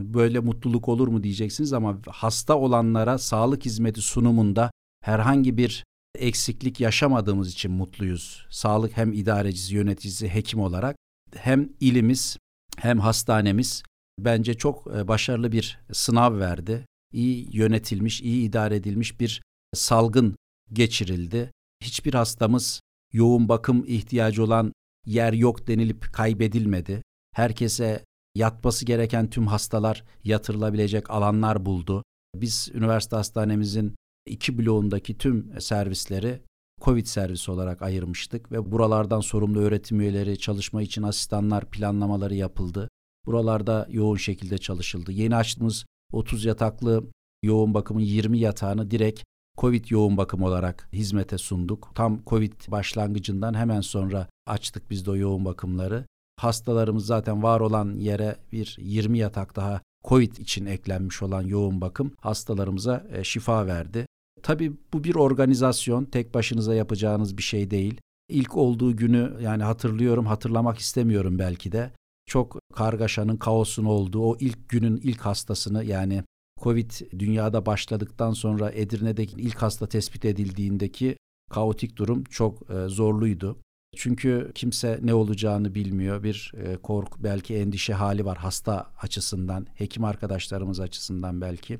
böyle 0.00 0.38
mutluluk 0.38 0.88
olur 0.88 1.08
mu 1.08 1.22
diyeceksiniz 1.22 1.72
ama 1.72 1.98
hasta 2.08 2.58
olanlara 2.58 3.18
sağlık 3.18 3.64
hizmeti 3.64 4.00
sunumunda 4.00 4.70
herhangi 5.04 5.56
bir 5.56 5.84
eksiklik 6.18 6.80
yaşamadığımız 6.80 7.52
için 7.52 7.70
mutluyuz. 7.70 8.46
Sağlık 8.50 8.96
hem 8.96 9.12
idarecisi, 9.12 9.74
yöneticisi, 9.74 10.28
hekim 10.28 10.60
olarak 10.60 10.96
hem 11.34 11.68
ilimiz 11.80 12.36
hem 12.76 13.00
hastanemiz 13.00 13.82
bence 14.18 14.54
çok 14.54 14.86
e, 14.96 15.08
başarılı 15.08 15.52
bir 15.52 15.78
sınav 15.92 16.38
verdi. 16.38 16.86
İyi 17.12 17.56
yönetilmiş, 17.56 18.22
iyi 18.22 18.48
idare 18.48 18.76
edilmiş 18.76 19.20
bir 19.20 19.42
salgın 19.74 20.36
geçirildi. 20.72 21.50
Hiçbir 21.82 22.14
hastamız 22.14 22.80
yoğun 23.12 23.48
bakım 23.48 23.84
ihtiyacı 23.86 24.44
olan 24.44 24.72
yer 25.06 25.32
yok 25.32 25.66
denilip 25.66 26.12
kaybedilmedi. 26.12 27.02
Herkese 27.36 28.04
yatması 28.34 28.84
gereken 28.84 29.30
tüm 29.30 29.46
hastalar 29.46 30.04
yatırılabilecek 30.24 31.10
alanlar 31.10 31.66
buldu. 31.66 32.02
Biz 32.34 32.68
üniversite 32.74 33.16
hastanemizin 33.16 33.94
iki 34.26 34.58
bloğundaki 34.58 35.18
tüm 35.18 35.60
servisleri 35.60 36.42
Covid 36.82 37.06
servisi 37.06 37.50
olarak 37.50 37.82
ayırmıştık 37.82 38.52
ve 38.52 38.72
buralardan 38.72 39.20
sorumlu 39.20 39.60
öğretim 39.60 40.00
üyeleri, 40.00 40.38
çalışma 40.38 40.82
için 40.82 41.02
asistanlar 41.02 41.70
planlamaları 41.70 42.34
yapıldı. 42.34 42.88
Buralarda 43.26 43.86
yoğun 43.90 44.16
şekilde 44.16 44.58
çalışıldı. 44.58 45.12
Yeni 45.12 45.36
açtığımız 45.36 45.86
30 46.12 46.44
yataklı 46.44 47.04
yoğun 47.42 47.74
bakımın 47.74 48.00
20 48.00 48.38
yatağını 48.38 48.90
direkt 48.90 49.22
Covid 49.58 49.84
yoğun 49.88 50.16
bakım 50.16 50.42
olarak 50.42 50.88
hizmete 50.92 51.38
sunduk. 51.38 51.90
Tam 51.94 52.24
Covid 52.26 52.52
başlangıcından 52.68 53.54
hemen 53.54 53.80
sonra 53.80 54.28
açtık 54.46 54.90
biz 54.90 55.06
de 55.06 55.10
o 55.10 55.16
yoğun 55.16 55.44
bakımları. 55.44 56.04
Hastalarımız 56.36 57.06
zaten 57.06 57.42
var 57.42 57.60
olan 57.60 57.98
yere 57.98 58.36
bir 58.52 58.76
20 58.80 59.18
yatak 59.18 59.56
daha 59.56 59.80
Covid 60.04 60.36
için 60.36 60.66
eklenmiş 60.66 61.22
olan 61.22 61.42
yoğun 61.42 61.80
bakım 61.80 62.12
hastalarımıza 62.20 63.06
e, 63.12 63.24
şifa 63.24 63.66
verdi. 63.66 64.06
Tabii 64.42 64.72
bu 64.92 65.04
bir 65.04 65.14
organizasyon, 65.14 66.04
tek 66.04 66.34
başınıza 66.34 66.74
yapacağınız 66.74 67.38
bir 67.38 67.42
şey 67.42 67.70
değil. 67.70 68.00
İlk 68.28 68.56
olduğu 68.56 68.96
günü 68.96 69.36
yani 69.40 69.62
hatırlıyorum, 69.62 70.26
hatırlamak 70.26 70.78
istemiyorum 70.78 71.38
belki 71.38 71.72
de. 71.72 71.90
Çok 72.26 72.58
kargaşanın, 72.74 73.36
kaosun 73.36 73.84
olduğu 73.84 74.22
o 74.22 74.36
ilk 74.40 74.68
günün 74.68 74.96
ilk 74.96 75.20
hastasını 75.20 75.84
yani 75.84 76.24
Covid 76.62 76.90
dünyada 77.18 77.66
başladıktan 77.66 78.32
sonra 78.32 78.70
Edirne'deki 78.72 79.40
ilk 79.40 79.62
hasta 79.62 79.86
tespit 79.86 80.24
edildiğindeki 80.24 81.16
kaotik 81.50 81.96
durum 81.96 82.24
çok 82.24 82.70
e, 82.70 82.88
zorluydu. 82.88 83.56
Çünkü 83.96 84.52
kimse 84.54 85.00
ne 85.02 85.14
olacağını 85.14 85.74
bilmiyor. 85.74 86.22
Bir 86.22 86.52
e, 86.56 86.76
korku, 86.76 87.24
belki 87.24 87.54
endişe 87.54 87.94
hali 87.94 88.24
var 88.24 88.38
hasta 88.38 88.86
açısından, 89.02 89.66
hekim 89.74 90.04
arkadaşlarımız 90.04 90.80
açısından 90.80 91.40
belki. 91.40 91.78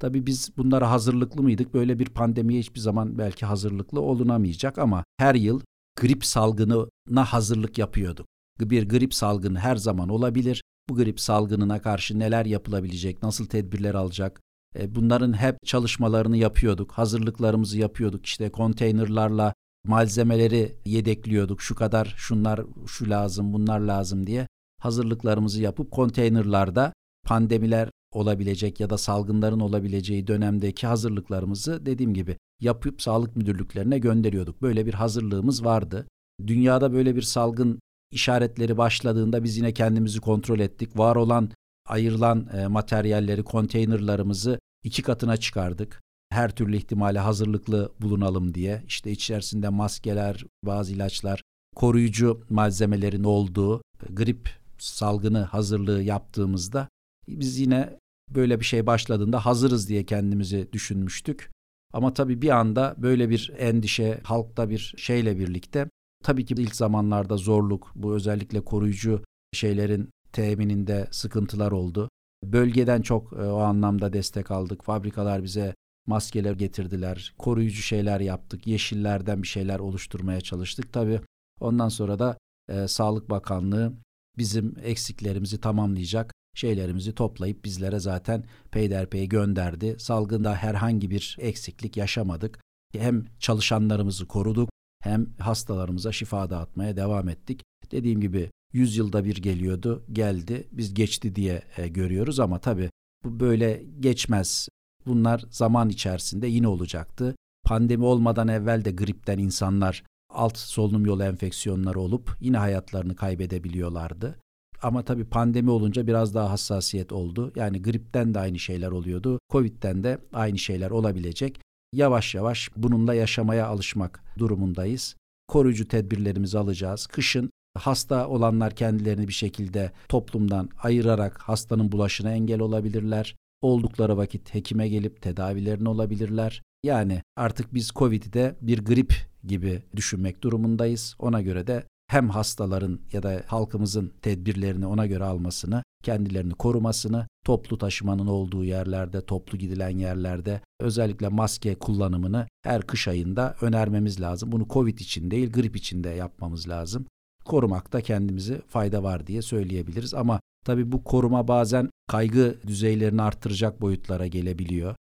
Tabii 0.00 0.26
biz 0.26 0.56
bunlara 0.56 0.90
hazırlıklı 0.90 1.42
mıydık? 1.42 1.74
Böyle 1.74 1.98
bir 1.98 2.06
pandemiye 2.06 2.60
hiçbir 2.60 2.80
zaman 2.80 3.18
belki 3.18 3.46
hazırlıklı 3.46 4.00
olunamayacak 4.00 4.78
ama 4.78 5.04
her 5.18 5.34
yıl 5.34 5.60
grip 6.00 6.24
salgınına 6.24 7.24
hazırlık 7.24 7.78
yapıyorduk. 7.78 8.26
Bir 8.60 8.88
grip 8.88 9.14
salgını 9.14 9.58
her 9.58 9.76
zaman 9.76 10.08
olabilir. 10.08 10.62
Bu 10.88 10.94
grip 10.94 11.20
salgınına 11.20 11.82
karşı 11.82 12.18
neler 12.18 12.46
yapılabilecek, 12.46 13.22
nasıl 13.22 13.46
tedbirler 13.46 13.94
alacak? 13.94 14.40
E, 14.78 14.94
bunların 14.94 15.32
hep 15.32 15.56
çalışmalarını 15.66 16.36
yapıyorduk, 16.36 16.92
hazırlıklarımızı 16.92 17.78
yapıyorduk. 17.78 18.26
İşte 18.26 18.50
konteynerlarla 18.50 19.54
malzemeleri 19.88 20.76
yedekliyorduk. 20.84 21.62
Şu 21.62 21.74
kadar 21.74 22.14
şunlar 22.16 22.60
şu 22.86 23.10
lazım, 23.10 23.52
bunlar 23.52 23.80
lazım 23.80 24.26
diye 24.26 24.46
hazırlıklarımızı 24.80 25.62
yapıp 25.62 25.90
konteynerlarda 25.90 26.92
pandemiler 27.24 27.90
olabilecek 28.12 28.80
ya 28.80 28.90
da 28.90 28.98
salgınların 28.98 29.60
olabileceği 29.60 30.26
dönemdeki 30.26 30.86
hazırlıklarımızı 30.86 31.86
dediğim 31.86 32.14
gibi 32.14 32.36
yapıp 32.60 33.02
sağlık 33.02 33.36
müdürlüklerine 33.36 33.98
gönderiyorduk. 33.98 34.62
Böyle 34.62 34.86
bir 34.86 34.94
hazırlığımız 34.94 35.64
vardı. 35.64 36.06
Dünyada 36.46 36.92
böyle 36.92 37.16
bir 37.16 37.22
salgın 37.22 37.80
işaretleri 38.12 38.78
başladığında 38.78 39.44
biz 39.44 39.56
yine 39.56 39.72
kendimizi 39.72 40.20
kontrol 40.20 40.60
ettik. 40.60 40.98
Var 40.98 41.16
olan 41.16 41.50
ayrılan 41.88 42.48
e, 42.52 42.66
materyalleri, 42.66 43.42
konteynerlarımızı 43.42 44.58
iki 44.84 45.02
katına 45.02 45.36
çıkardık. 45.36 46.02
Her 46.30 46.54
türlü 46.54 46.76
ihtimale 46.76 47.18
hazırlıklı 47.18 47.92
bulunalım 48.00 48.54
diye. 48.54 48.82
İşte 48.86 49.10
içerisinde 49.10 49.68
maskeler, 49.68 50.44
bazı 50.62 50.92
ilaçlar, 50.92 51.42
koruyucu 51.76 52.44
malzemelerin 52.50 53.24
olduğu 53.24 53.82
grip 54.10 54.50
salgını 54.78 55.38
hazırlığı 55.40 56.02
yaptığımızda 56.02 56.88
biz 57.28 57.58
yine 57.58 57.98
böyle 58.34 58.60
bir 58.60 58.64
şey 58.64 58.86
başladığında 58.86 59.46
hazırız 59.46 59.88
diye 59.88 60.04
kendimizi 60.04 60.68
düşünmüştük. 60.72 61.50
Ama 61.92 62.14
tabii 62.14 62.42
bir 62.42 62.50
anda 62.50 62.94
böyle 62.98 63.30
bir 63.30 63.52
endişe 63.58 64.20
halkta 64.24 64.70
bir 64.70 64.94
şeyle 64.96 65.38
birlikte 65.38 65.88
tabii 66.24 66.44
ki 66.44 66.54
ilk 66.58 66.76
zamanlarda 66.76 67.36
zorluk, 67.36 67.92
bu 67.94 68.14
özellikle 68.14 68.60
koruyucu 68.60 69.22
şeylerin 69.52 70.10
temininde 70.32 71.08
sıkıntılar 71.10 71.72
oldu. 71.72 72.08
Bölgeden 72.44 73.02
çok 73.02 73.32
e, 73.32 73.36
o 73.36 73.58
anlamda 73.58 74.12
destek 74.12 74.50
aldık. 74.50 74.84
Fabrikalar 74.84 75.42
bize 75.42 75.74
maskeler 76.06 76.52
getirdiler, 76.52 77.34
koruyucu 77.38 77.82
şeyler 77.82 78.20
yaptık, 78.20 78.66
yeşillerden 78.66 79.42
bir 79.42 79.48
şeyler 79.48 79.78
oluşturmaya 79.78 80.40
çalıştık. 80.40 80.92
Tabii 80.92 81.20
ondan 81.60 81.88
sonra 81.88 82.18
da 82.18 82.38
e, 82.68 82.88
Sağlık 82.88 83.30
Bakanlığı 83.30 83.92
bizim 84.38 84.74
eksiklerimizi 84.82 85.60
tamamlayacak 85.60 86.32
şeylerimizi 86.54 87.14
toplayıp 87.14 87.64
bizlere 87.64 87.98
zaten 87.98 88.44
peyderpey 88.70 89.28
gönderdi. 89.28 89.96
Salgında 89.98 90.54
herhangi 90.54 91.10
bir 91.10 91.36
eksiklik 91.40 91.96
yaşamadık. 91.96 92.60
Hem 92.92 93.24
çalışanlarımızı 93.38 94.26
koruduk 94.26 94.70
hem 95.02 95.26
hastalarımıza 95.38 96.12
şifa 96.12 96.50
dağıtmaya 96.50 96.96
devam 96.96 97.28
ettik. 97.28 97.62
Dediğim 97.90 98.20
gibi 98.20 98.50
100 98.72 98.96
yılda 98.96 99.24
bir 99.24 99.36
geliyordu, 99.36 100.04
geldi. 100.12 100.68
Biz 100.72 100.94
geçti 100.94 101.34
diye 101.34 101.62
e, 101.76 101.88
görüyoruz 101.88 102.40
ama 102.40 102.58
tabii 102.58 102.90
bu 103.24 103.40
böyle 103.40 103.82
geçmez. 104.00 104.68
Bunlar 105.06 105.44
zaman 105.50 105.88
içerisinde 105.88 106.46
yine 106.46 106.68
olacaktı. 106.68 107.36
Pandemi 107.64 108.04
olmadan 108.04 108.48
evvel 108.48 108.84
de 108.84 108.90
gripten 108.90 109.38
insanlar 109.38 110.02
alt 110.34 110.58
solunum 110.58 111.06
yolu 111.06 111.22
enfeksiyonları 111.24 112.00
olup 112.00 112.36
yine 112.40 112.58
hayatlarını 112.58 113.16
kaybedebiliyorlardı. 113.16 114.38
Ama 114.82 115.02
tabii 115.02 115.24
pandemi 115.24 115.70
olunca 115.70 116.06
biraz 116.06 116.34
daha 116.34 116.50
hassasiyet 116.50 117.12
oldu. 117.12 117.52
Yani 117.56 117.82
gripten 117.82 118.34
de 118.34 118.38
aynı 118.38 118.58
şeyler 118.58 118.90
oluyordu. 118.90 119.38
Covid'den 119.52 120.04
de 120.04 120.18
aynı 120.32 120.58
şeyler 120.58 120.90
olabilecek. 120.90 121.60
yavaş 121.92 122.34
yavaş 122.34 122.70
bununla 122.76 123.14
yaşamaya 123.14 123.66
alışmak 123.66 124.24
durumundayız. 124.38 125.16
Koruyucu 125.48 125.88
tedbirlerimizi 125.88 126.58
alacağız. 126.58 127.06
Kışın 127.06 127.50
hasta 127.78 128.28
olanlar 128.28 128.74
kendilerini 128.74 129.28
bir 129.28 129.32
şekilde 129.32 129.92
toplumdan 130.08 130.68
ayırarak 130.82 131.38
hastanın 131.38 131.92
bulaşına 131.92 132.32
engel 132.32 132.60
olabilirler. 132.60 133.36
Oldukları 133.62 134.16
vakit 134.16 134.54
hekime 134.54 134.88
gelip 134.88 135.22
tedavilerini 135.22 135.88
olabilirler. 135.88 136.62
Yani 136.84 137.22
artık 137.36 137.74
biz 137.74 137.90
Covid'i 137.90 138.32
de 138.32 138.56
bir 138.60 138.84
grip 138.84 139.14
gibi 139.44 139.82
düşünmek 139.96 140.42
durumundayız. 140.42 141.16
Ona 141.18 141.42
göre 141.42 141.66
de 141.66 141.84
hem 142.08 142.30
hastaların 142.30 143.00
ya 143.12 143.22
da 143.22 143.42
halkımızın 143.46 144.12
tedbirlerini 144.22 144.86
ona 144.86 145.06
göre 145.06 145.24
almasını, 145.24 145.82
kendilerini 146.02 146.54
korumasını, 146.54 147.26
toplu 147.44 147.78
taşımanın 147.78 148.26
olduğu 148.26 148.64
yerlerde, 148.64 149.20
toplu 149.20 149.58
gidilen 149.58 149.98
yerlerde 149.98 150.60
özellikle 150.80 151.28
maske 151.28 151.74
kullanımını 151.74 152.46
her 152.62 152.82
kış 152.82 153.08
ayında 153.08 153.56
önermemiz 153.60 154.20
lazım. 154.20 154.52
Bunu 154.52 154.66
Covid 154.68 154.98
için 154.98 155.30
değil, 155.30 155.52
grip 155.52 155.76
için 155.76 156.04
de 156.04 156.08
yapmamız 156.08 156.68
lazım. 156.68 157.06
Korumakta 157.44 158.00
kendimizi 158.00 158.62
fayda 158.68 159.02
var 159.02 159.26
diye 159.26 159.42
söyleyebiliriz 159.42 160.14
ama 160.14 160.40
tabii 160.66 160.92
bu 160.92 161.04
koruma 161.04 161.48
bazen 161.48 161.90
kaygı 162.08 162.56
düzeylerini 162.66 163.22
arttıracak 163.22 163.80
boyutlara 163.80 164.26
gelebiliyor. 164.26 164.94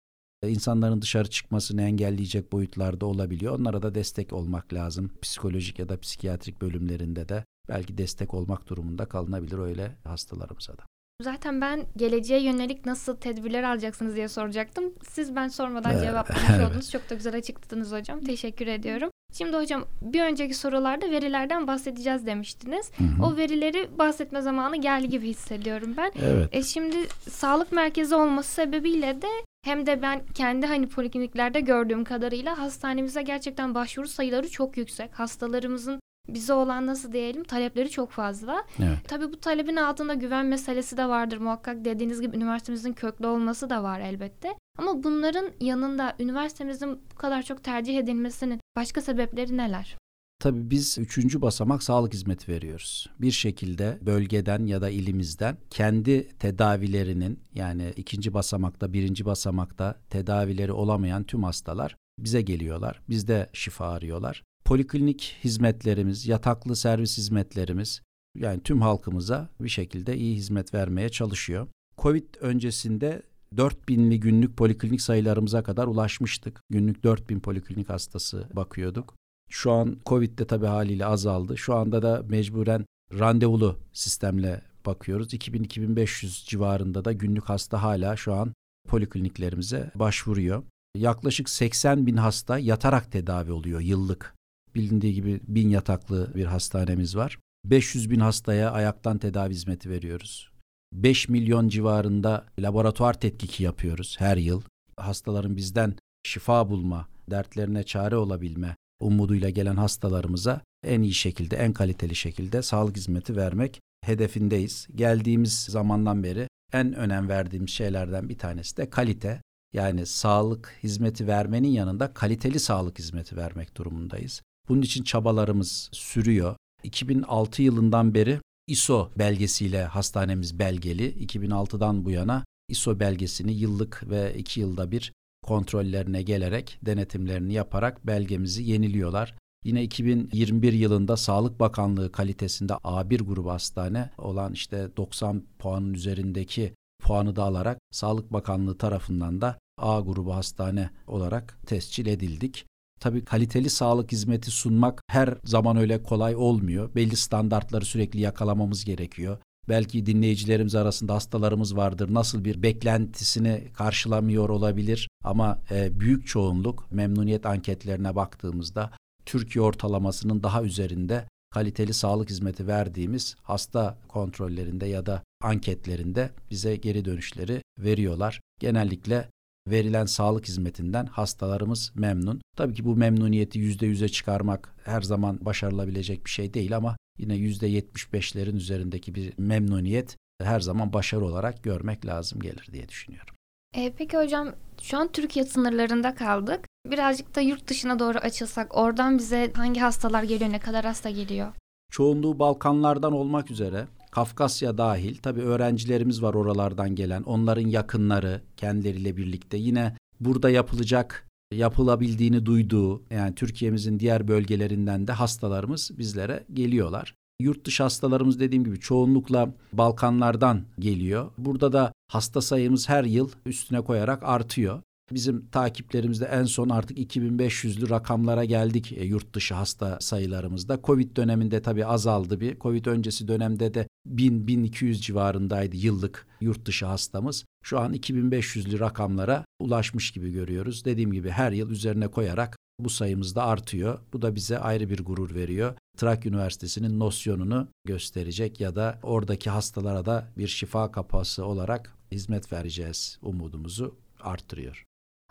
İnsanların 0.46 1.02
dışarı 1.02 1.30
çıkmasını 1.30 1.82
engelleyecek 1.82 2.52
boyutlarda 2.52 3.06
olabiliyor. 3.06 3.58
Onlara 3.58 3.82
da 3.82 3.94
destek 3.94 4.32
olmak 4.32 4.72
lazım. 4.72 5.10
Psikolojik 5.22 5.78
ya 5.78 5.88
da 5.88 6.00
psikiyatrik 6.00 6.60
bölümlerinde 6.60 7.28
de 7.28 7.44
belki 7.68 7.98
destek 7.98 8.34
olmak 8.34 8.68
durumunda 8.68 9.06
kalınabilir 9.06 9.58
öyle 9.58 9.96
hastalarımıza 10.04 10.72
da. 10.78 10.82
Zaten 11.22 11.60
ben 11.60 11.86
geleceğe 11.96 12.42
yönelik 12.42 12.86
nasıl 12.86 13.16
tedbirler 13.16 13.62
alacaksınız 13.62 14.14
diye 14.16 14.28
soracaktım. 14.28 14.84
Siz 15.08 15.36
ben 15.36 15.48
sormadan 15.48 15.98
cevaplamış 16.02 16.68
oldunuz. 16.70 16.90
Çok 16.90 17.10
da 17.10 17.14
güzel 17.14 17.36
açıkladınız 17.36 17.92
hocam. 17.92 18.20
Teşekkür 18.20 18.66
ediyorum. 18.66 19.10
Şimdi 19.38 19.56
hocam 19.56 19.84
bir 20.02 20.22
önceki 20.22 20.54
sorularda 20.54 21.10
verilerden 21.10 21.66
bahsedeceğiz 21.66 22.26
demiştiniz. 22.26 22.90
Hı 22.98 23.04
hı. 23.04 23.26
O 23.26 23.36
verileri 23.36 23.98
bahsetme 23.98 24.42
zamanı 24.42 24.76
geldi 24.76 25.08
gibi 25.08 25.28
hissediyorum 25.28 25.94
ben. 25.96 26.12
Evet. 26.22 26.48
E 26.52 26.62
şimdi 26.62 26.96
sağlık 27.30 27.72
merkezi 27.72 28.14
olması 28.14 28.54
sebebiyle 28.54 29.22
de 29.22 29.28
hem 29.64 29.86
de 29.86 30.02
ben 30.02 30.22
kendi 30.34 30.66
hani 30.66 30.88
polikliniklerde 30.88 31.60
gördüğüm 31.60 32.04
kadarıyla 32.04 32.58
hastanemize 32.58 33.22
gerçekten 33.22 33.74
başvuru 33.74 34.08
sayıları 34.08 34.50
çok 34.50 34.76
yüksek. 34.76 35.18
Hastalarımızın 35.18 36.00
bize 36.28 36.52
olan 36.52 36.86
nasıl 36.86 37.12
diyelim 37.12 37.44
talepleri 37.44 37.90
çok 37.90 38.10
fazla. 38.10 38.64
Evet. 38.78 38.98
Tabii 39.08 39.32
bu 39.32 39.40
talebin 39.40 39.76
altında 39.76 40.14
güven 40.14 40.46
meselesi 40.46 40.96
de 40.96 41.08
vardır 41.08 41.38
muhakkak. 41.38 41.84
Dediğiniz 41.84 42.20
gibi 42.20 42.36
üniversitemizin 42.36 42.92
köklü 42.92 43.26
olması 43.26 43.70
da 43.70 43.82
var 43.82 44.00
elbette. 44.00 44.48
Ama 44.78 45.02
bunların 45.02 45.50
yanında 45.60 46.16
üniversitemizin 46.18 47.00
bu 47.12 47.14
kadar 47.14 47.42
çok 47.42 47.64
tercih 47.64 47.98
edilmesinin 47.98 48.60
başka 48.76 49.00
sebepleri 49.00 49.56
neler? 49.56 49.96
Tabii 50.38 50.70
biz 50.70 50.98
üçüncü 50.98 51.42
basamak 51.42 51.82
sağlık 51.82 52.12
hizmeti 52.12 52.52
veriyoruz. 52.52 53.10
Bir 53.20 53.30
şekilde 53.30 53.98
bölgeden 54.02 54.66
ya 54.66 54.82
da 54.82 54.90
ilimizden 54.90 55.56
kendi 55.70 56.28
tedavilerinin 56.28 57.40
yani 57.54 57.92
ikinci 57.96 58.34
basamakta, 58.34 58.92
birinci 58.92 59.24
basamakta 59.24 60.00
tedavileri 60.10 60.72
olamayan 60.72 61.24
tüm 61.24 61.42
hastalar 61.42 61.96
bize 62.18 62.42
geliyorlar. 62.42 63.00
Bizde 63.08 63.50
şifa 63.52 63.88
arıyorlar. 63.88 64.42
Poliklinik 64.64 65.36
hizmetlerimiz, 65.44 66.26
yataklı 66.26 66.76
servis 66.76 67.18
hizmetlerimiz 67.18 68.02
yani 68.38 68.62
tüm 68.62 68.80
halkımıza 68.80 69.48
bir 69.60 69.68
şekilde 69.68 70.16
iyi 70.16 70.36
hizmet 70.36 70.74
vermeye 70.74 71.08
çalışıyor. 71.08 71.66
Covid 71.98 72.24
öncesinde 72.40 73.22
4000'li 73.56 74.20
günlük 74.20 74.56
poliklinik 74.56 75.00
sayılarımıza 75.00 75.62
kadar 75.62 75.86
ulaşmıştık. 75.86 76.60
Günlük 76.70 77.04
4000 77.04 77.40
poliklinik 77.40 77.88
hastası 77.88 78.48
bakıyorduk. 78.52 79.14
Şu 79.50 79.72
an 79.72 79.96
Covid'de 80.06 80.46
tabii 80.46 80.66
haliyle 80.66 81.06
azaldı. 81.06 81.58
Şu 81.58 81.74
anda 81.74 82.02
da 82.02 82.22
mecburen 82.28 82.84
randevulu 83.18 83.78
sistemle 83.92 84.62
bakıyoruz. 84.86 85.34
2000-2500 85.34 86.48
civarında 86.48 87.04
da 87.04 87.12
günlük 87.12 87.44
hasta 87.44 87.82
hala 87.82 88.16
şu 88.16 88.34
an 88.34 88.52
polikliniklerimize 88.88 89.90
başvuruyor. 89.94 90.62
Yaklaşık 90.96 91.48
80 91.48 92.06
bin 92.06 92.16
hasta 92.16 92.58
yatarak 92.58 93.12
tedavi 93.12 93.52
oluyor 93.52 93.80
yıllık. 93.80 94.34
Bilindiği 94.74 95.14
gibi 95.14 95.40
bin 95.48 95.68
yataklı 95.68 96.32
bir 96.34 96.44
hastanemiz 96.44 97.16
var. 97.16 97.38
500 97.64 98.10
bin 98.10 98.20
hastaya 98.20 98.70
ayaktan 98.70 99.18
tedavi 99.18 99.52
hizmeti 99.54 99.90
veriyoruz. 99.90 100.50
5 100.92 101.28
milyon 101.28 101.68
civarında 101.68 102.46
laboratuvar 102.58 103.20
tetkiki 103.20 103.62
yapıyoruz 103.62 104.16
her 104.18 104.36
yıl. 104.36 104.62
Hastaların 104.96 105.56
bizden 105.56 105.94
şifa 106.22 106.68
bulma, 106.70 107.08
dertlerine 107.30 107.82
çare 107.82 108.16
olabilme 108.16 108.76
umuduyla 109.00 109.50
gelen 109.50 109.76
hastalarımıza 109.76 110.60
en 110.86 111.02
iyi 111.02 111.14
şekilde, 111.14 111.56
en 111.56 111.72
kaliteli 111.72 112.14
şekilde 112.14 112.62
sağlık 112.62 112.96
hizmeti 112.96 113.36
vermek 113.36 113.80
hedefindeyiz. 114.04 114.88
Geldiğimiz 114.94 115.64
zamandan 115.64 116.22
beri 116.22 116.48
en 116.72 116.92
önem 116.92 117.28
verdiğimiz 117.28 117.70
şeylerden 117.70 118.28
bir 118.28 118.38
tanesi 118.38 118.76
de 118.76 118.90
kalite. 118.90 119.42
Yani 119.72 120.06
sağlık 120.06 120.78
hizmeti 120.82 121.26
vermenin 121.26 121.68
yanında 121.68 122.14
kaliteli 122.14 122.60
sağlık 122.60 122.98
hizmeti 122.98 123.36
vermek 123.36 123.76
durumundayız. 123.76 124.42
Bunun 124.68 124.82
için 124.82 125.04
çabalarımız 125.04 125.88
sürüyor. 125.92 126.56
2006 126.82 127.62
yılından 127.62 128.14
beri 128.14 128.40
ISO 128.66 129.10
belgesiyle 129.18 129.84
hastanemiz 129.84 130.58
belgeli. 130.58 131.26
2006'dan 131.26 132.04
bu 132.04 132.10
yana 132.10 132.44
ISO 132.68 133.00
belgesini 133.00 133.52
yıllık 133.52 134.10
ve 134.10 134.34
iki 134.38 134.60
yılda 134.60 134.90
bir 134.90 135.12
kontrollerine 135.42 136.22
gelerek 136.22 136.78
denetimlerini 136.82 137.52
yaparak 137.52 138.06
belgemizi 138.06 138.62
yeniliyorlar. 138.62 139.34
Yine 139.64 139.82
2021 139.82 140.72
yılında 140.72 141.16
Sağlık 141.16 141.60
Bakanlığı 141.60 142.12
kalitesinde 142.12 142.72
A1 142.72 143.22
grubu 143.22 143.50
hastane 143.50 144.10
olan 144.18 144.52
işte 144.52 144.88
90 144.96 145.42
puanın 145.58 145.94
üzerindeki 145.94 146.74
puanı 147.02 147.36
da 147.36 147.42
alarak 147.42 147.78
Sağlık 147.90 148.32
Bakanlığı 148.32 148.78
tarafından 148.78 149.40
da 149.40 149.58
A 149.78 150.00
grubu 150.00 150.34
hastane 150.34 150.90
olarak 151.06 151.58
tescil 151.66 152.06
edildik. 152.06 152.66
Tabii 153.00 153.24
kaliteli 153.24 153.70
sağlık 153.70 154.12
hizmeti 154.12 154.50
sunmak 154.50 155.02
her 155.08 155.34
zaman 155.44 155.76
öyle 155.76 156.02
kolay 156.02 156.36
olmuyor. 156.36 156.94
Belli 156.94 157.16
standartları 157.16 157.84
sürekli 157.84 158.20
yakalamamız 158.20 158.84
gerekiyor. 158.84 159.38
Belki 159.68 160.06
dinleyicilerimiz 160.06 160.74
arasında 160.74 161.14
hastalarımız 161.14 161.76
vardır. 161.76 162.14
Nasıl 162.14 162.44
bir 162.44 162.62
beklentisini 162.62 163.64
karşılamıyor 163.74 164.48
olabilir 164.48 165.08
ama 165.24 165.58
e, 165.70 166.00
büyük 166.00 166.26
çoğunluk 166.26 166.92
memnuniyet 166.92 167.46
anketlerine 167.46 168.16
baktığımızda 168.16 168.90
Türkiye 169.26 169.62
ortalamasının 169.62 170.42
daha 170.42 170.62
üzerinde 170.62 171.24
kaliteli 171.50 171.94
sağlık 171.94 172.30
hizmeti 172.30 172.66
verdiğimiz 172.66 173.36
hasta 173.42 173.98
kontrollerinde 174.08 174.86
ya 174.86 175.06
da 175.06 175.22
anketlerinde 175.42 176.30
bize 176.50 176.76
geri 176.76 177.04
dönüşleri 177.04 177.62
veriyorlar. 177.78 178.40
Genellikle 178.60 179.28
verilen 179.68 180.06
sağlık 180.06 180.48
hizmetinden 180.48 181.06
hastalarımız 181.06 181.92
memnun. 181.94 182.40
Tabii 182.56 182.74
ki 182.74 182.84
bu 182.84 182.96
memnuniyeti 182.96 183.58
yüzde 183.58 183.86
yüze 183.86 184.08
çıkarmak 184.08 184.74
her 184.84 185.02
zaman 185.02 185.38
başarılabilecek 185.40 186.24
bir 186.24 186.30
şey 186.30 186.54
değil 186.54 186.76
ama 186.76 186.96
yine 187.18 187.34
yüzde 187.34 187.66
yetmiş 187.66 188.12
beşlerin 188.12 188.56
üzerindeki 188.56 189.14
bir 189.14 189.32
memnuniyet 189.38 190.16
her 190.42 190.60
zaman 190.60 190.92
başarı 190.92 191.24
olarak 191.24 191.62
görmek 191.62 192.06
lazım 192.06 192.40
gelir 192.40 192.68
diye 192.72 192.88
düşünüyorum. 192.88 193.34
E, 193.74 193.92
peki 193.92 194.16
hocam 194.16 194.48
şu 194.82 194.98
an 194.98 195.12
Türkiye 195.12 195.44
sınırlarında 195.44 196.14
kaldık. 196.14 196.64
Birazcık 196.90 197.36
da 197.36 197.40
yurt 197.40 197.68
dışına 197.68 197.98
doğru 197.98 198.18
açılsak 198.18 198.76
oradan 198.76 199.18
bize 199.18 199.52
hangi 199.54 199.80
hastalar 199.80 200.22
geliyor, 200.22 200.52
ne 200.52 200.60
kadar 200.60 200.84
hasta 200.84 201.10
geliyor? 201.10 201.52
Çoğunluğu 201.90 202.38
Balkanlardan 202.38 203.12
olmak 203.12 203.50
üzere 203.50 203.86
Kafkasya 204.14 204.78
dahil 204.78 205.16
tabi 205.16 205.40
öğrencilerimiz 205.40 206.22
var 206.22 206.34
oralardan 206.34 206.94
gelen. 206.94 207.22
Onların 207.22 207.68
yakınları 207.68 208.42
kendileriyle 208.56 209.16
birlikte 209.16 209.56
yine 209.56 209.96
burada 210.20 210.50
yapılacak 210.50 211.28
yapılabildiğini 211.52 212.46
duyduğu 212.46 213.02
yani 213.10 213.34
Türkiye'mizin 213.34 214.00
diğer 214.00 214.28
bölgelerinden 214.28 215.06
de 215.06 215.12
hastalarımız 215.12 215.90
bizlere 215.98 216.44
geliyorlar. 216.52 217.14
Yurt 217.40 217.66
dışı 217.66 217.82
hastalarımız 217.82 218.40
dediğim 218.40 218.64
gibi 218.64 218.80
çoğunlukla 218.80 219.54
Balkanlardan 219.72 220.62
geliyor. 220.78 221.30
Burada 221.38 221.72
da 221.72 221.92
hasta 222.08 222.40
sayımız 222.40 222.88
her 222.88 223.04
yıl 223.04 223.30
üstüne 223.46 223.80
koyarak 223.80 224.22
artıyor. 224.22 224.80
Bizim 225.12 225.46
takiplerimizde 225.46 226.24
en 226.24 226.44
son 226.44 226.68
artık 226.68 226.98
2500'lü 226.98 227.90
rakamlara 227.90 228.44
geldik 228.44 228.92
e, 228.92 229.04
yurt 229.04 229.34
dışı 229.34 229.54
hasta 229.54 229.98
sayılarımızda. 230.00 230.78
Covid 230.84 231.16
döneminde 231.16 231.62
tabii 231.62 231.86
azaldı 231.86 232.40
bir. 232.40 232.58
Covid 232.58 232.86
öncesi 232.86 233.28
dönemde 233.28 233.74
de 233.74 233.86
1000-1200 234.08 234.94
civarındaydı 234.94 235.76
yıllık 235.76 236.26
yurt 236.40 236.66
dışı 236.66 236.86
hastamız. 236.86 237.44
Şu 237.62 237.78
an 237.78 237.94
2500'lü 237.94 238.80
rakamlara 238.80 239.44
ulaşmış 239.60 240.10
gibi 240.10 240.32
görüyoruz. 240.32 240.84
Dediğim 240.84 241.12
gibi 241.12 241.30
her 241.30 241.52
yıl 241.52 241.70
üzerine 241.70 242.08
koyarak 242.08 242.56
bu 242.78 242.90
sayımız 242.90 243.36
da 243.36 243.44
artıyor. 243.44 243.98
Bu 244.12 244.22
da 244.22 244.34
bize 244.34 244.58
ayrı 244.58 244.90
bir 244.90 245.04
gurur 245.04 245.34
veriyor. 245.34 245.74
Trakya 245.96 246.30
Üniversitesi'nin 246.30 247.00
nosyonunu 247.00 247.68
gösterecek 247.84 248.60
ya 248.60 248.76
da 248.76 248.98
oradaki 249.02 249.50
hastalara 249.50 250.06
da 250.06 250.32
bir 250.38 250.48
şifa 250.48 250.92
kapası 250.92 251.44
olarak 251.44 251.96
hizmet 252.12 252.52
vereceğiz 252.52 253.18
umudumuzu 253.22 253.96
arttırıyor. 254.20 254.84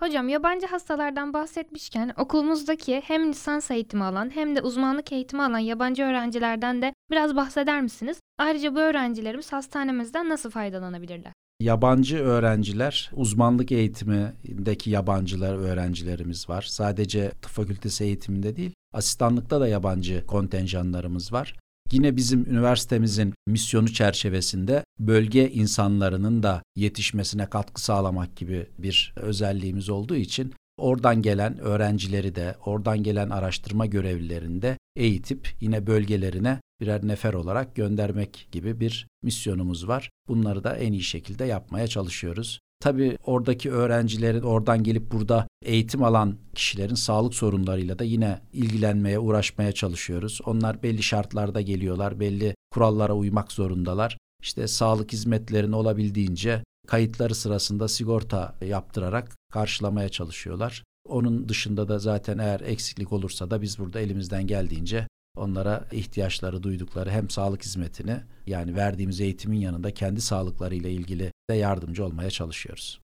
Hocam 0.03 0.29
yabancı 0.29 0.67
hastalardan 0.67 1.33
bahsetmişken 1.33 2.13
okulumuzdaki 2.17 3.01
hem 3.05 3.29
lisans 3.29 3.71
eğitimi 3.71 4.03
alan 4.03 4.35
hem 4.35 4.55
de 4.55 4.61
uzmanlık 4.61 5.11
eğitimi 5.11 5.43
alan 5.43 5.57
yabancı 5.57 6.03
öğrencilerden 6.03 6.81
de 6.81 6.93
biraz 7.11 7.35
bahseder 7.35 7.81
misiniz? 7.81 8.19
Ayrıca 8.37 8.75
bu 8.75 8.79
öğrencilerimiz 8.79 9.53
hastanemizden 9.53 10.29
nasıl 10.29 10.49
faydalanabilirler? 10.49 11.33
Yabancı 11.59 12.17
öğrenciler, 12.17 13.11
uzmanlık 13.13 13.71
eğitimindeki 13.71 14.89
yabancılar 14.89 15.55
öğrencilerimiz 15.55 16.49
var. 16.49 16.61
Sadece 16.61 17.29
tıp 17.29 17.51
fakültesi 17.51 18.03
eğitiminde 18.03 18.55
değil, 18.55 18.73
asistanlıkta 18.93 19.61
da 19.61 19.67
yabancı 19.67 20.25
kontenjanlarımız 20.25 21.33
var. 21.33 21.55
Yine 21.91 22.15
bizim 22.15 22.45
üniversitemizin 22.45 23.33
misyonu 23.47 23.93
çerçevesinde 23.93 24.83
bölge 24.99 25.51
insanlarının 25.51 26.43
da 26.43 26.63
yetişmesine 26.75 27.49
katkı 27.49 27.81
sağlamak 27.81 28.35
gibi 28.35 28.67
bir 28.77 29.13
özelliğimiz 29.15 29.89
olduğu 29.89 30.15
için 30.15 30.53
oradan 30.77 31.21
gelen 31.21 31.57
öğrencileri 31.57 32.35
de, 32.35 32.55
oradan 32.65 33.03
gelen 33.03 33.29
araştırma 33.29 33.85
görevlilerini 33.85 34.61
de 34.61 34.77
eğitip 34.95 35.49
yine 35.61 35.87
bölgelerine 35.87 36.59
birer 36.81 37.07
nefer 37.07 37.33
olarak 37.33 37.75
göndermek 37.75 38.47
gibi 38.51 38.79
bir 38.79 39.07
misyonumuz 39.23 39.87
var. 39.87 40.09
Bunları 40.27 40.63
da 40.63 40.75
en 40.75 40.93
iyi 40.93 41.03
şekilde 41.03 41.45
yapmaya 41.45 41.87
çalışıyoruz. 41.87 42.59
Tabii 42.79 43.17
oradaki 43.25 43.71
öğrencilerin 43.71 44.41
oradan 44.41 44.83
gelip 44.83 45.11
burada 45.11 45.47
eğitim 45.63 46.03
alan 46.03 46.37
kişilerin 46.55 46.95
sağlık 46.95 47.33
sorunlarıyla 47.33 47.99
da 47.99 48.03
yine 48.03 48.41
ilgilenmeye, 48.53 49.19
uğraşmaya 49.19 49.71
çalışıyoruz. 49.71 50.39
Onlar 50.45 50.83
belli 50.83 51.03
şartlarda 51.03 51.61
geliyorlar, 51.61 52.19
belli 52.19 52.55
kurallara 52.71 53.13
uymak 53.13 53.51
zorundalar. 53.51 54.17
İşte 54.41 54.67
sağlık 54.67 55.13
hizmetlerini 55.13 55.75
olabildiğince 55.75 56.63
kayıtları 56.87 57.35
sırasında 57.35 57.87
sigorta 57.87 58.55
yaptırarak 58.65 59.35
karşılamaya 59.51 60.09
çalışıyorlar. 60.09 60.83
Onun 61.07 61.49
dışında 61.49 61.87
da 61.87 61.99
zaten 61.99 62.37
eğer 62.37 62.59
eksiklik 62.59 63.13
olursa 63.13 63.51
da 63.51 63.61
biz 63.61 63.79
burada 63.79 63.99
elimizden 63.99 64.47
geldiğince 64.47 65.07
onlara 65.37 65.87
ihtiyaçları 65.91 66.63
duydukları 66.63 67.11
hem 67.11 67.29
sağlık 67.29 67.63
hizmetini 67.63 68.17
yani 68.47 68.75
verdiğimiz 68.75 69.21
eğitimin 69.21 69.59
yanında 69.59 69.93
kendi 69.93 70.21
sağlıklarıyla 70.21 70.89
ilgili 70.89 71.31
de 71.49 71.53
yardımcı 71.53 72.05
olmaya 72.05 72.29
çalışıyoruz. 72.29 73.02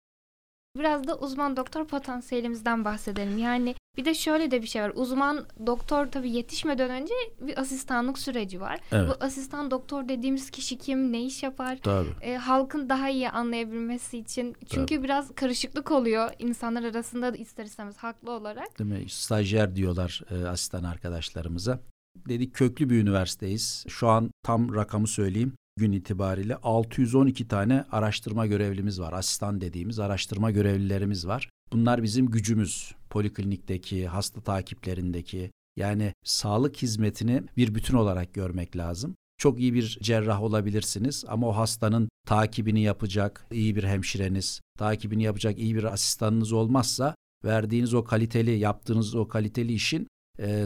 Biraz 0.80 1.08
da 1.08 1.18
uzman 1.18 1.58
doktor 1.58 1.88
potansiyelimizden 1.88 2.86
bahsedelim. 2.86 3.38
Yani 3.38 3.76
bir 3.98 4.06
de 4.06 4.14
şöyle 4.14 4.52
de 4.52 4.62
bir 4.62 4.68
şey 4.68 4.82
var. 4.82 4.92
Uzman 4.96 5.46
doktor 5.66 6.06
tabii 6.08 6.32
yetişmeden 6.32 6.90
önce 6.90 7.14
bir 7.42 7.60
asistanlık 7.62 8.20
süreci 8.20 8.62
var. 8.62 8.80
Evet. 8.92 9.10
Bu 9.10 9.26
asistan 9.26 9.72
doktor 9.72 10.10
dediğimiz 10.10 10.52
kişi 10.52 10.78
kim, 10.78 11.12
ne 11.12 11.26
iş 11.26 11.44
yapar? 11.44 11.78
Tabii. 11.84 12.10
E, 12.22 12.36
halkın 12.36 12.90
daha 12.90 13.10
iyi 13.10 13.30
anlayabilmesi 13.30 14.18
için. 14.18 14.56
Çünkü 14.70 14.96
Tabii. 14.96 15.04
biraz 15.04 15.36
karışıklık 15.36 15.92
oluyor 15.92 16.30
insanlar 16.40 16.84
arasında 16.84 17.34
da 17.34 17.38
ister 17.38 17.66
istemez 17.66 17.98
haklı 17.98 18.32
olarak. 18.32 18.80
Değil 18.80 18.90
mi? 18.90 19.10
Stajyer 19.10 19.76
diyorlar 19.76 20.22
e, 20.32 20.48
asistan 20.48 20.84
arkadaşlarımıza. 20.84 21.80
Dedik 22.16 22.54
köklü 22.54 22.90
bir 22.90 23.02
üniversiteyiz. 23.02 23.86
Şu 23.88 24.08
an 24.08 24.32
tam 24.44 24.76
rakamı 24.76 25.08
söyleyeyim. 25.08 25.54
Gün 25.78 25.92
itibariyle 25.92 26.56
612 26.56 27.48
tane 27.48 27.86
araştırma 27.92 28.46
görevlimiz 28.48 29.00
var. 29.00 29.14
Asistan 29.14 29.62
dediğimiz 29.62 30.00
araştırma 30.00 30.52
görevlilerimiz 30.52 31.28
var. 31.28 31.50
Bunlar 31.72 32.04
bizim 32.04 32.26
gücümüz. 32.26 32.96
Poliklinikteki, 33.10 34.08
hasta 34.08 34.42
takiplerindeki 34.42 35.52
yani 35.76 36.14
sağlık 36.24 36.78
hizmetini 36.78 37.44
bir 37.58 37.76
bütün 37.76 37.94
olarak 37.94 38.34
görmek 38.34 38.78
lazım. 38.78 39.16
Çok 39.38 39.60
iyi 39.60 39.74
bir 39.74 39.98
cerrah 40.02 40.44
olabilirsiniz 40.44 41.26
ama 41.28 41.48
o 41.48 41.52
hastanın 41.52 42.10
takibini 42.28 42.82
yapacak 42.82 43.46
iyi 43.52 43.76
bir 43.76 43.84
hemşireniz, 43.84 44.62
takibini 44.78 45.24
yapacak 45.24 45.60
iyi 45.60 45.76
bir 45.76 45.84
asistanınız 45.84 46.52
olmazsa 46.52 47.16
verdiğiniz 47.46 47.94
o 47.94 48.04
kaliteli, 48.04 48.60
yaptığınız 48.60 49.16
o 49.16 49.28
kaliteli 49.28 49.74
işin 49.74 50.08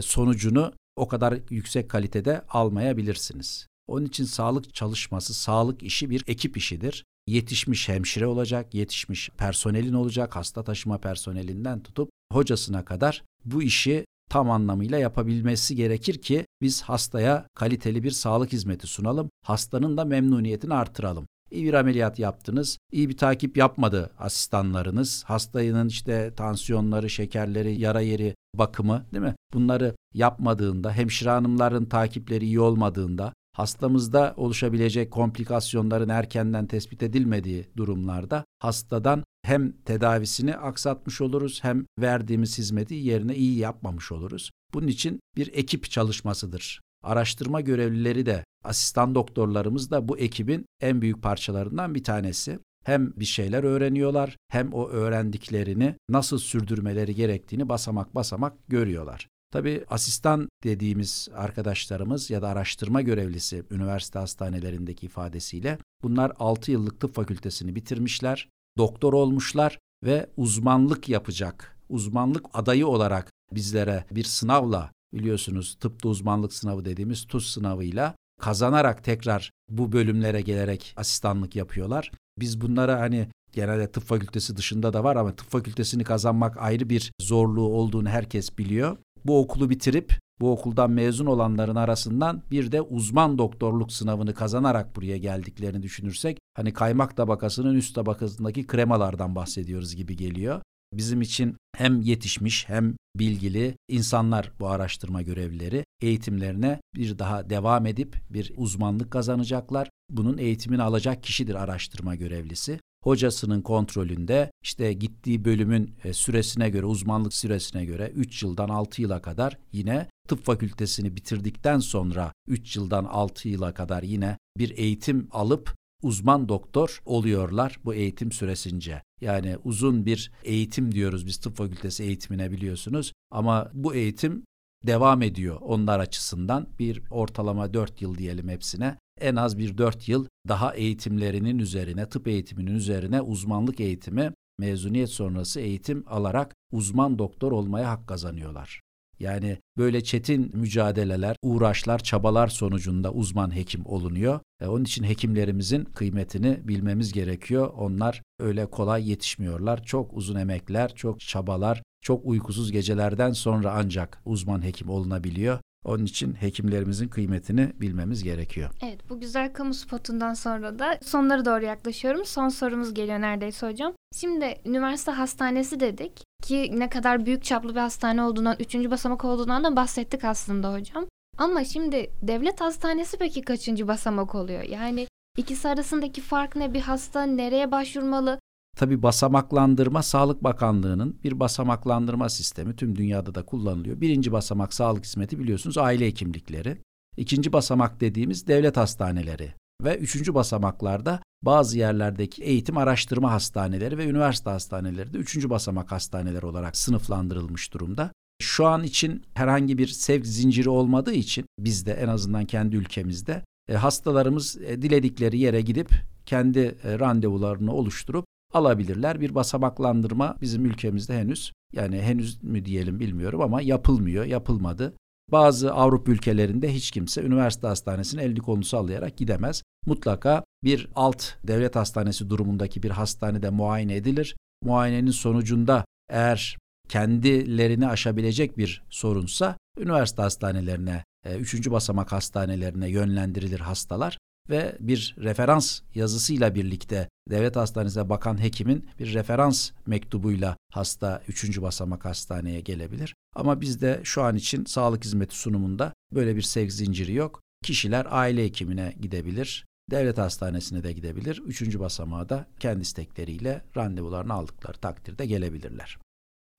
sonucunu 0.00 0.72
o 0.96 1.08
kadar 1.08 1.38
yüksek 1.50 1.90
kalitede 1.90 2.42
almayabilirsiniz. 2.48 3.66
Onun 3.86 4.06
için 4.06 4.24
sağlık 4.24 4.74
çalışması, 4.74 5.34
sağlık 5.34 5.82
işi 5.82 6.10
bir 6.10 6.24
ekip 6.26 6.56
işidir. 6.56 7.04
Yetişmiş 7.26 7.88
hemşire 7.88 8.26
olacak, 8.26 8.74
yetişmiş 8.74 9.30
personelin 9.38 9.92
olacak, 9.92 10.36
hasta 10.36 10.64
taşıma 10.64 10.98
personelinden 10.98 11.82
tutup 11.82 12.10
hocasına 12.32 12.84
kadar 12.84 13.22
bu 13.44 13.62
işi 13.62 14.04
tam 14.30 14.50
anlamıyla 14.50 14.98
yapabilmesi 14.98 15.76
gerekir 15.76 16.22
ki 16.22 16.46
biz 16.60 16.82
hastaya 16.82 17.46
kaliteli 17.54 18.02
bir 18.02 18.10
sağlık 18.10 18.52
hizmeti 18.52 18.86
sunalım, 18.86 19.30
hastanın 19.44 19.96
da 19.96 20.04
memnuniyetini 20.04 20.74
artıralım. 20.74 21.26
İyi 21.50 21.64
bir 21.64 21.74
ameliyat 21.74 22.18
yaptınız, 22.18 22.78
iyi 22.92 23.08
bir 23.08 23.16
takip 23.16 23.56
yapmadı 23.56 24.10
asistanlarınız, 24.18 25.24
hastanın 25.24 25.88
işte 25.88 26.34
tansiyonları, 26.36 27.10
şekerleri, 27.10 27.80
yara 27.80 28.00
yeri 28.00 28.34
bakımı 28.54 29.06
değil 29.12 29.24
mi? 29.24 29.34
Bunları 29.54 29.96
yapmadığında, 30.14 30.92
hemşire 30.92 31.30
hanımların 31.30 31.84
takipleri 31.84 32.44
iyi 32.44 32.60
olmadığında, 32.60 33.32
hastamızda 33.52 34.34
oluşabilecek 34.36 35.10
komplikasyonların 35.10 36.08
erkenden 36.08 36.66
tespit 36.66 37.02
edilmediği 37.02 37.68
durumlarda 37.76 38.44
hastadan 38.58 39.24
hem 39.42 39.72
tedavisini 39.72 40.56
aksatmış 40.56 41.20
oluruz 41.20 41.64
hem 41.64 41.86
verdiğimiz 41.98 42.58
hizmeti 42.58 42.94
yerine 42.94 43.36
iyi 43.36 43.58
yapmamış 43.58 44.12
oluruz. 44.12 44.50
Bunun 44.74 44.86
için 44.86 45.20
bir 45.36 45.50
ekip 45.54 45.90
çalışmasıdır. 45.90 46.80
Araştırma 47.02 47.60
görevlileri 47.60 48.26
de 48.26 48.44
asistan 48.64 49.14
doktorlarımız 49.14 49.90
da 49.90 50.08
bu 50.08 50.18
ekibin 50.18 50.66
en 50.80 51.02
büyük 51.02 51.22
parçalarından 51.22 51.94
bir 51.94 52.04
tanesi. 52.04 52.58
Hem 52.84 53.12
bir 53.16 53.24
şeyler 53.24 53.64
öğreniyorlar 53.64 54.36
hem 54.48 54.72
o 54.72 54.88
öğrendiklerini 54.88 55.94
nasıl 56.08 56.38
sürdürmeleri 56.38 57.14
gerektiğini 57.14 57.68
basamak 57.68 58.14
basamak 58.14 58.68
görüyorlar. 58.68 59.28
Tabii 59.52 59.84
asistan 59.90 60.48
dediğimiz 60.64 61.28
arkadaşlarımız 61.34 62.30
ya 62.30 62.42
da 62.42 62.48
araştırma 62.48 63.02
görevlisi 63.02 63.64
üniversite 63.70 64.18
hastanelerindeki 64.18 65.06
ifadesiyle 65.06 65.78
bunlar 66.02 66.32
6 66.38 66.70
yıllık 66.70 67.00
tıp 67.00 67.14
fakültesini 67.14 67.74
bitirmişler, 67.74 68.48
doktor 68.78 69.12
olmuşlar 69.12 69.78
ve 70.04 70.26
uzmanlık 70.36 71.08
yapacak, 71.08 71.76
uzmanlık 71.88 72.46
adayı 72.54 72.86
olarak 72.86 73.32
bizlere 73.52 74.04
bir 74.10 74.24
sınavla 74.24 74.90
biliyorsunuz 75.14 75.76
tıpta 75.80 76.08
uzmanlık 76.08 76.52
sınavı 76.52 76.84
dediğimiz 76.84 77.24
TUS 77.24 77.46
sınavıyla 77.54 78.14
kazanarak 78.40 79.04
tekrar 79.04 79.50
bu 79.68 79.92
bölümlere 79.92 80.40
gelerek 80.40 80.94
asistanlık 80.96 81.56
yapıyorlar. 81.56 82.10
Biz 82.38 82.60
bunlara 82.60 83.00
hani 83.00 83.28
genelde 83.52 83.92
tıp 83.92 84.04
fakültesi 84.04 84.56
dışında 84.56 84.92
da 84.92 85.04
var 85.04 85.16
ama 85.16 85.36
tıp 85.36 85.50
fakültesini 85.50 86.04
kazanmak 86.04 86.56
ayrı 86.56 86.90
bir 86.90 87.12
zorluğu 87.20 87.68
olduğunu 87.68 88.08
herkes 88.08 88.58
biliyor 88.58 88.96
bu 89.24 89.38
okulu 89.38 89.70
bitirip 89.70 90.18
bu 90.40 90.52
okuldan 90.52 90.90
mezun 90.90 91.26
olanların 91.26 91.76
arasından 91.76 92.42
bir 92.50 92.72
de 92.72 92.80
uzman 92.82 93.38
doktorluk 93.38 93.92
sınavını 93.92 94.34
kazanarak 94.34 94.96
buraya 94.96 95.18
geldiklerini 95.18 95.82
düşünürsek 95.82 96.38
hani 96.54 96.72
kaymak 96.72 97.16
tabakasının 97.16 97.74
üst 97.74 97.94
tabakasındaki 97.94 98.66
kremalardan 98.66 99.34
bahsediyoruz 99.34 99.96
gibi 99.96 100.16
geliyor. 100.16 100.62
Bizim 100.92 101.20
için 101.20 101.56
hem 101.76 102.00
yetişmiş 102.00 102.68
hem 102.68 102.94
bilgili 103.16 103.76
insanlar 103.88 104.52
bu 104.60 104.68
araştırma 104.68 105.22
görevlileri 105.22 105.84
eğitimlerine 106.00 106.80
bir 106.94 107.18
daha 107.18 107.50
devam 107.50 107.86
edip 107.86 108.16
bir 108.30 108.52
uzmanlık 108.56 109.10
kazanacaklar. 109.10 109.90
Bunun 110.10 110.38
eğitimini 110.38 110.82
alacak 110.82 111.22
kişidir 111.22 111.54
araştırma 111.54 112.14
görevlisi 112.14 112.80
hocasının 113.02 113.60
kontrolünde 113.60 114.50
işte 114.62 114.92
gittiği 114.92 115.44
bölümün 115.44 115.94
e, 116.04 116.12
süresine 116.12 116.70
göre, 116.70 116.86
uzmanlık 116.86 117.34
süresine 117.34 117.84
göre 117.84 118.12
3 118.14 118.42
yıldan 118.42 118.68
6 118.68 119.02
yıla 119.02 119.22
kadar 119.22 119.58
yine 119.72 120.08
tıp 120.28 120.44
fakültesini 120.44 121.16
bitirdikten 121.16 121.78
sonra 121.78 122.32
3 122.48 122.76
yıldan 122.76 123.04
6 123.04 123.48
yıla 123.48 123.74
kadar 123.74 124.02
yine 124.02 124.38
bir 124.58 124.78
eğitim 124.78 125.28
alıp 125.30 125.74
uzman 126.02 126.48
doktor 126.48 127.02
oluyorlar 127.04 127.78
bu 127.84 127.94
eğitim 127.94 128.32
süresince. 128.32 129.02
Yani 129.20 129.56
uzun 129.64 130.06
bir 130.06 130.32
eğitim 130.44 130.92
diyoruz 130.92 131.26
biz 131.26 131.36
tıp 131.36 131.56
fakültesi 131.56 132.04
eğitimine 132.04 132.50
biliyorsunuz 132.50 133.12
ama 133.30 133.70
bu 133.74 133.94
eğitim 133.94 134.44
devam 134.86 135.22
ediyor 135.22 135.58
onlar 135.60 135.98
açısından 135.98 136.66
bir 136.78 137.02
ortalama 137.10 137.74
4 137.74 138.02
yıl 138.02 138.18
diyelim 138.18 138.48
hepsine 138.48 138.96
en 139.20 139.36
az 139.36 139.58
bir 139.58 139.78
dört 139.78 140.08
yıl 140.08 140.26
daha 140.48 140.74
eğitimlerinin 140.74 141.58
üzerine, 141.58 142.08
tıp 142.08 142.28
eğitiminin 142.28 142.74
üzerine 142.74 143.20
uzmanlık 143.20 143.80
eğitimi, 143.80 144.32
mezuniyet 144.58 145.10
sonrası 145.10 145.60
eğitim 145.60 146.04
alarak 146.06 146.54
uzman 146.72 147.18
doktor 147.18 147.52
olmaya 147.52 147.90
hak 147.90 148.06
kazanıyorlar. 148.06 148.80
Yani 149.18 149.58
böyle 149.78 150.04
çetin 150.04 150.56
mücadeleler, 150.56 151.36
uğraşlar, 151.42 151.98
çabalar 151.98 152.48
sonucunda 152.48 153.12
uzman 153.12 153.56
hekim 153.56 153.86
olunuyor. 153.86 154.40
E 154.60 154.66
onun 154.66 154.84
için 154.84 155.04
hekimlerimizin 155.04 155.84
kıymetini 155.84 156.60
bilmemiz 156.68 157.12
gerekiyor. 157.12 157.72
Onlar 157.76 158.22
öyle 158.38 158.66
kolay 158.66 159.10
yetişmiyorlar. 159.10 159.84
Çok 159.84 160.16
uzun 160.16 160.36
emekler, 160.36 160.94
çok 160.94 161.20
çabalar, 161.20 161.82
çok 162.02 162.26
uykusuz 162.26 162.72
gecelerden 162.72 163.32
sonra 163.32 163.72
ancak 163.76 164.22
uzman 164.24 164.64
hekim 164.64 164.88
olunabiliyor. 164.88 165.58
Onun 165.84 166.04
için 166.04 166.34
hekimlerimizin 166.34 167.08
kıymetini 167.08 167.72
bilmemiz 167.80 168.22
gerekiyor. 168.22 168.70
Evet 168.82 169.10
bu 169.10 169.20
güzel 169.20 169.52
kamu 169.52 169.74
spotundan 169.74 170.34
sonra 170.34 170.78
da 170.78 170.98
sonlara 171.02 171.44
doğru 171.44 171.64
yaklaşıyorum. 171.64 172.24
Son 172.24 172.48
sorumuz 172.48 172.94
geliyor 172.94 173.20
neredeyse 173.20 173.66
hocam. 173.66 173.92
Şimdi 174.16 174.54
üniversite 174.64 175.10
hastanesi 175.10 175.80
dedik 175.80 176.22
ki 176.42 176.70
ne 176.74 176.88
kadar 176.88 177.26
büyük 177.26 177.44
çaplı 177.44 177.74
bir 177.74 177.80
hastane 177.80 178.22
olduğundan, 178.22 178.56
üçüncü 178.60 178.90
basamak 178.90 179.24
olduğundan 179.24 179.64
da 179.64 179.76
bahsettik 179.76 180.24
aslında 180.24 180.72
hocam. 180.72 181.06
Ama 181.38 181.64
şimdi 181.64 182.10
devlet 182.22 182.60
hastanesi 182.60 183.16
peki 183.16 183.42
kaçıncı 183.42 183.88
basamak 183.88 184.34
oluyor? 184.34 184.62
Yani 184.62 185.06
ikisi 185.38 185.68
arasındaki 185.68 186.20
fark 186.20 186.56
ne? 186.56 186.74
Bir 186.74 186.80
hasta 186.80 187.22
nereye 187.22 187.70
başvurmalı? 187.70 188.38
Tabi 188.76 189.02
basamaklandırma 189.02 190.02
Sağlık 190.02 190.44
Bakanlığı'nın 190.44 191.18
bir 191.24 191.40
basamaklandırma 191.40 192.28
sistemi 192.28 192.76
tüm 192.76 192.96
dünyada 192.96 193.34
da 193.34 193.42
kullanılıyor. 193.42 194.00
Birinci 194.00 194.32
basamak 194.32 194.74
sağlık 194.74 195.04
hizmeti 195.04 195.38
biliyorsunuz 195.38 195.78
aile 195.78 196.06
hekimlikleri. 196.06 196.78
İkinci 197.16 197.52
basamak 197.52 198.00
dediğimiz 198.00 198.46
devlet 198.46 198.76
hastaneleri 198.76 199.54
ve 199.84 199.96
üçüncü 199.96 200.34
basamaklarda 200.34 201.22
bazı 201.42 201.78
yerlerdeki 201.78 202.42
eğitim 202.42 202.76
araştırma 202.76 203.32
hastaneleri 203.32 203.98
ve 203.98 204.06
üniversite 204.06 204.50
hastaneleri 204.50 205.12
de 205.12 205.18
üçüncü 205.18 205.50
basamak 205.50 205.92
hastaneler 205.92 206.42
olarak 206.42 206.76
sınıflandırılmış 206.76 207.74
durumda. 207.74 208.12
Şu 208.42 208.66
an 208.66 208.82
için 208.82 209.22
herhangi 209.34 209.78
bir 209.78 209.86
sevk 209.86 210.26
zinciri 210.26 210.68
olmadığı 210.68 211.12
için 211.12 211.44
bizde 211.58 211.92
en 211.92 212.08
azından 212.08 212.44
kendi 212.44 212.76
ülkemizde 212.76 213.44
e, 213.68 213.74
hastalarımız 213.74 214.56
e, 214.56 214.82
diledikleri 214.82 215.38
yere 215.38 215.60
gidip 215.60 215.90
kendi 216.26 216.58
e, 216.58 216.98
randevularını 216.98 217.72
oluşturup 217.72 218.24
alabilirler. 218.52 219.20
Bir 219.20 219.34
basamaklandırma 219.34 220.36
bizim 220.40 220.66
ülkemizde 220.66 221.18
henüz 221.18 221.52
yani 221.72 222.02
henüz 222.02 222.42
mü 222.44 222.64
diyelim 222.64 223.00
bilmiyorum 223.00 223.40
ama 223.40 223.62
yapılmıyor, 223.62 224.24
yapılmadı. 224.24 224.94
Bazı 225.30 225.72
Avrupa 225.72 226.12
ülkelerinde 226.12 226.74
hiç 226.74 226.90
kimse 226.90 227.22
üniversite 227.22 227.66
hastanesine 227.66 228.22
elini 228.22 228.38
kolunu 228.38 228.64
sallayarak 228.64 229.16
gidemez. 229.16 229.62
Mutlaka 229.86 230.44
bir 230.64 230.88
alt 230.94 231.24
devlet 231.44 231.76
hastanesi 231.76 232.30
durumundaki 232.30 232.82
bir 232.82 232.90
hastanede 232.90 233.50
muayene 233.50 233.96
edilir. 233.96 234.36
Muayenenin 234.62 235.10
sonucunda 235.10 235.84
eğer 236.10 236.58
kendilerini 236.88 237.88
aşabilecek 237.88 238.58
bir 238.58 238.82
sorunsa 238.90 239.56
üniversite 239.78 240.22
hastanelerine, 240.22 241.04
e, 241.24 241.36
üçüncü 241.36 241.70
basamak 241.72 242.12
hastanelerine 242.12 242.90
yönlendirilir 242.90 243.60
hastalar 243.60 244.18
ve 244.50 244.76
bir 244.80 245.14
referans 245.18 245.80
yazısıyla 245.94 246.54
birlikte 246.54 247.08
devlet 247.30 247.56
hastanesine 247.56 248.08
bakan 248.08 248.42
hekimin 248.42 248.88
bir 248.98 249.14
referans 249.14 249.70
mektubuyla 249.86 250.56
hasta 250.72 251.22
üçüncü 251.28 251.62
basamak 251.62 252.04
hastaneye 252.04 252.60
gelebilir. 252.60 253.14
Ama 253.36 253.60
bizde 253.60 254.00
şu 254.04 254.22
an 254.22 254.36
için 254.36 254.64
sağlık 254.64 255.04
hizmeti 255.04 255.36
sunumunda 255.36 255.92
böyle 256.14 256.36
bir 256.36 256.42
sevk 256.42 256.72
zinciri 256.72 257.14
yok. 257.14 257.40
Kişiler 257.64 258.06
aile 258.10 258.44
hekimine 258.44 258.94
gidebilir, 259.00 259.64
devlet 259.90 260.18
hastanesine 260.18 260.84
de 260.84 260.92
gidebilir. 260.92 261.42
Üçüncü 261.46 261.80
basamağa 261.80 262.28
da 262.28 262.46
kendi 262.60 262.82
istekleriyle 262.82 263.64
randevularını 263.76 264.32
aldıkları 264.32 264.78
takdirde 264.78 265.26
gelebilirler. 265.26 265.98